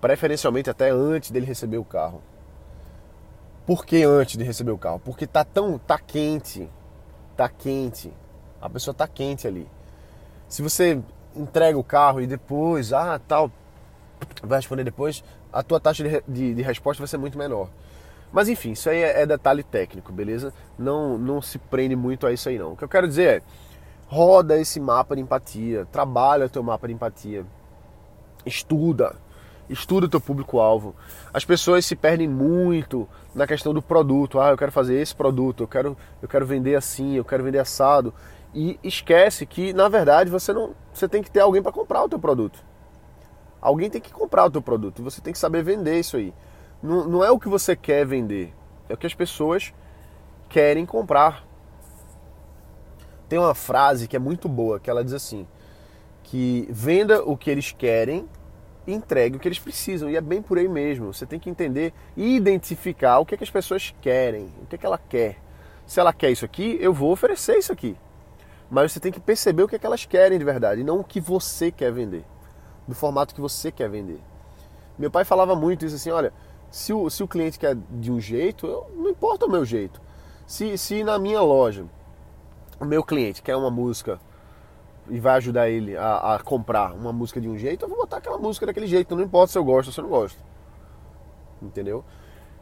preferencialmente 0.00 0.70
até 0.70 0.90
antes 0.90 1.30
dele 1.30 1.46
receber 1.46 1.78
o 1.78 1.84
carro. 1.84 2.22
Por 3.66 3.84
que 3.84 4.02
antes 4.02 4.36
de 4.36 4.44
receber 4.44 4.72
o 4.72 4.78
carro? 4.78 5.00
Porque 5.04 5.26
tá 5.26 5.44
tão 5.44 5.78
tá 5.78 5.98
quente, 5.98 6.68
tá 7.36 7.48
quente. 7.48 8.12
A 8.60 8.68
pessoa 8.68 8.94
tá 8.94 9.06
quente 9.06 9.46
ali. 9.46 9.68
Se 10.48 10.62
você 10.62 11.00
entrega 11.36 11.78
o 11.78 11.84
carro 11.84 12.20
e 12.20 12.26
depois, 12.26 12.92
ah, 12.92 13.20
tal, 13.28 13.50
vai 14.42 14.58
responder 14.58 14.84
depois, 14.84 15.22
a 15.52 15.62
tua 15.62 15.78
taxa 15.78 16.02
de, 16.02 16.22
de, 16.26 16.54
de 16.54 16.62
resposta 16.62 17.00
vai 17.00 17.08
ser 17.08 17.18
muito 17.18 17.38
menor. 17.38 17.68
Mas 18.32 18.48
enfim, 18.48 18.72
isso 18.72 18.88
aí 18.88 19.02
é, 19.02 19.22
é, 19.22 19.26
detalhe 19.26 19.62
técnico, 19.62 20.12
beleza? 20.12 20.52
Não, 20.78 21.18
não 21.18 21.42
se 21.42 21.58
prende 21.58 21.96
muito 21.96 22.26
a 22.26 22.32
isso 22.32 22.48
aí 22.48 22.58
não. 22.58 22.72
O 22.72 22.76
que 22.76 22.84
eu 22.84 22.88
quero 22.88 23.08
dizer 23.08 23.28
é, 23.28 23.42
roda 24.06 24.58
esse 24.58 24.80
mapa 24.80 25.16
de 25.16 25.22
empatia, 25.22 25.86
trabalha 25.90 26.46
o 26.46 26.48
teu 26.48 26.62
mapa 26.62 26.86
de 26.86 26.94
empatia, 26.94 27.44
estuda, 28.46 29.16
estuda 29.70 30.06
o 30.06 30.08
teu 30.08 30.20
público-alvo. 30.20 30.94
As 31.32 31.44
pessoas 31.44 31.86
se 31.86 31.94
perdem 31.94 32.28
muito 32.28 33.08
na 33.34 33.46
questão 33.46 33.72
do 33.72 33.80
produto. 33.80 34.40
Ah, 34.40 34.50
eu 34.50 34.58
quero 34.58 34.72
fazer 34.72 35.00
esse 35.00 35.14
produto, 35.14 35.62
eu 35.62 35.68
quero, 35.68 35.96
eu 36.20 36.28
quero 36.28 36.44
vender 36.44 36.74
assim, 36.74 37.14
eu 37.14 37.24
quero 37.24 37.44
vender 37.44 37.58
assado. 37.58 38.12
E 38.52 38.78
esquece 38.82 39.46
que, 39.46 39.72
na 39.72 39.88
verdade, 39.88 40.28
você 40.28 40.52
não, 40.52 40.74
você 40.92 41.08
tem 41.08 41.22
que 41.22 41.30
ter 41.30 41.40
alguém 41.40 41.62
para 41.62 41.72
comprar 41.72 42.02
o 42.02 42.08
teu 42.08 42.18
produto. 42.18 42.58
Alguém 43.60 43.88
tem 43.88 44.00
que 44.00 44.10
comprar 44.10 44.46
o 44.46 44.50
teu 44.50 44.62
produto 44.62 45.02
você 45.02 45.20
tem 45.20 45.32
que 45.32 45.38
saber 45.38 45.62
vender 45.62 46.00
isso 46.00 46.16
aí. 46.16 46.34
Não, 46.82 47.06
não 47.06 47.24
é 47.24 47.30
o 47.30 47.38
que 47.38 47.48
você 47.48 47.76
quer 47.76 48.06
vender, 48.06 48.54
é 48.88 48.94
o 48.94 48.96
que 48.96 49.06
as 49.06 49.14
pessoas 49.14 49.72
querem 50.48 50.86
comprar. 50.86 51.44
Tem 53.28 53.38
uma 53.38 53.54
frase 53.54 54.08
que 54.08 54.16
é 54.16 54.18
muito 54.18 54.48
boa, 54.48 54.80
que 54.80 54.90
ela 54.90 55.04
diz 55.04 55.12
assim: 55.12 55.46
que 56.24 56.66
venda 56.70 57.22
o 57.22 57.36
que 57.36 57.50
eles 57.50 57.70
querem 57.70 58.26
entregue 58.92 59.36
o 59.36 59.40
que 59.40 59.48
eles 59.48 59.58
precisam. 59.58 60.10
E 60.10 60.16
é 60.16 60.20
bem 60.20 60.42
por 60.42 60.58
aí 60.58 60.68
mesmo. 60.68 61.12
Você 61.12 61.26
tem 61.26 61.38
que 61.38 61.50
entender 61.50 61.92
e 62.16 62.36
identificar 62.36 63.18
o 63.18 63.26
que, 63.26 63.34
é 63.34 63.38
que 63.38 63.44
as 63.44 63.50
pessoas 63.50 63.94
querem, 64.00 64.52
o 64.62 64.66
que, 64.66 64.76
é 64.76 64.78
que 64.78 64.86
ela 64.86 64.98
quer. 64.98 65.38
Se 65.86 65.98
ela 65.98 66.12
quer 66.12 66.30
isso 66.30 66.44
aqui, 66.44 66.78
eu 66.80 66.92
vou 66.92 67.12
oferecer 67.12 67.58
isso 67.58 67.72
aqui. 67.72 67.96
Mas 68.70 68.92
você 68.92 69.00
tem 69.00 69.10
que 69.10 69.18
perceber 69.18 69.64
o 69.64 69.68
que, 69.68 69.76
é 69.76 69.78
que 69.78 69.86
elas 69.86 70.04
querem 70.04 70.38
de 70.38 70.44
verdade, 70.44 70.80
e 70.80 70.84
não 70.84 71.00
o 71.00 71.04
que 71.04 71.20
você 71.20 71.72
quer 71.72 71.92
vender, 71.92 72.24
do 72.86 72.94
formato 72.94 73.34
que 73.34 73.40
você 73.40 73.72
quer 73.72 73.90
vender. 73.90 74.20
Meu 74.96 75.10
pai 75.10 75.24
falava 75.24 75.56
muito 75.56 75.84
isso 75.84 75.96
assim: 75.96 76.10
olha, 76.10 76.32
se 76.70 76.92
o, 76.92 77.10
se 77.10 77.22
o 77.22 77.28
cliente 77.28 77.58
quer 77.58 77.76
de 77.90 78.12
um 78.12 78.20
jeito, 78.20 78.66
eu, 78.66 78.90
não 78.94 79.10
importa 79.10 79.46
o 79.46 79.50
meu 79.50 79.64
jeito. 79.64 80.00
Se, 80.46 80.78
se 80.78 81.02
na 81.02 81.18
minha 81.18 81.40
loja 81.40 81.84
o 82.78 82.84
meu 82.84 83.02
cliente 83.02 83.42
quer 83.42 83.56
uma 83.56 83.70
música 83.70 84.20
e 85.08 85.18
vai 85.18 85.36
ajudar 85.36 85.68
ele 85.68 85.96
a, 85.96 86.34
a, 86.34 86.38
comprar 86.40 86.92
uma 86.92 87.12
música 87.12 87.40
de 87.40 87.48
um 87.48 87.56
jeito, 87.56 87.84
eu 87.84 87.88
vou 87.88 87.98
botar 87.98 88.18
aquela 88.18 88.38
música 88.38 88.66
daquele 88.66 88.86
jeito. 88.86 89.16
Não 89.16 89.22
importa 89.22 89.52
se 89.52 89.58
eu 89.58 89.64
gosto 89.64 89.88
ou 89.88 89.92
se 89.92 90.00
eu 90.00 90.04
não 90.04 90.10
gosto. 90.10 90.38
Entendeu? 91.62 92.04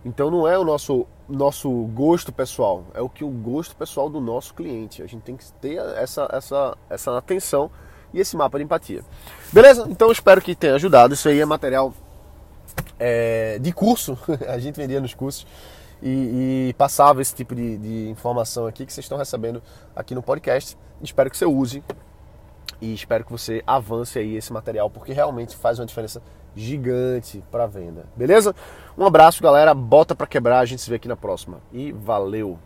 Então 0.05 0.31
não 0.31 0.47
é 0.47 0.57
o 0.59 0.65
nosso, 0.65 1.07
nosso 1.29 1.71
gosto 1.93 2.33
pessoal, 2.33 2.85
é 2.95 3.01
o 3.01 3.09
que 3.09 3.25
o 3.25 3.29
gosto 3.29 3.75
pessoal 3.75 4.09
do 4.09 4.21
nosso 4.21 4.55
cliente. 4.55 5.03
A 5.03 5.07
gente 5.07 5.23
tem 5.23 5.37
que 5.37 5.51
ter 5.55 5.77
essa, 5.97 6.29
essa, 6.33 6.77
essa 6.89 7.19
atenção 7.19 7.71
e 8.15 8.21
esse 8.21 8.37
mapa 8.37 8.59
de 8.59 8.65
empatia. 8.65 9.03
Beleza? 9.53 9.87
Então 9.91 10.11
espero 10.11 10.41
que 10.41 10.55
tenha 10.55 10.75
ajudado. 10.77 11.15
Isso 11.15 11.29
aí 11.29 11.41
é 11.41 11.45
material 11.45 11.93
é, 12.99 13.59
de 13.59 13.73
curso, 13.73 14.19
a 14.49 14.59
gente 14.59 14.77
vendia 14.77 15.01
nos 15.01 15.15
cursos 15.15 15.47
e, 16.03 16.69
e 16.69 16.75
passava 16.75 17.21
esse 17.21 17.35
tipo 17.35 17.55
de, 17.55 17.77
de 17.77 18.09
informação 18.09 18.67
aqui 18.67 18.87
que 18.87 18.93
vocês 18.93 19.05
estão 19.05 19.19
recebendo 19.19 19.63
aqui 19.95 20.15
no 20.15 20.23
podcast. 20.23 20.77
Espero 21.03 21.31
que 21.31 21.37
você 21.37 21.47
use 21.47 21.83
e 22.81 22.93
espero 22.93 23.25
que 23.25 23.33
você 23.33 23.63
avance 23.67 24.19
aí 24.19 24.37
esse 24.37 24.53
material 24.53 24.89
porque 24.91 25.13
realmente 25.13 25.57
faz 25.57 25.79
uma 25.79 25.87
diferença 25.87 26.23
gigante 26.55 27.43
para 27.51 27.67
venda. 27.67 28.07
Beleza? 28.17 28.55
Um 28.97 29.05
abraço, 29.05 29.43
galera. 29.43 29.75
Bota 29.75 30.15
para 30.15 30.27
quebrar. 30.27 30.59
A 30.61 30.65
gente 30.65 30.83
se 30.83 30.91
vê 30.91 30.97
aqui 30.97 31.09
na 31.09 31.17
próxima. 31.17 31.61
E 31.73 31.93
valeu. 31.93 32.59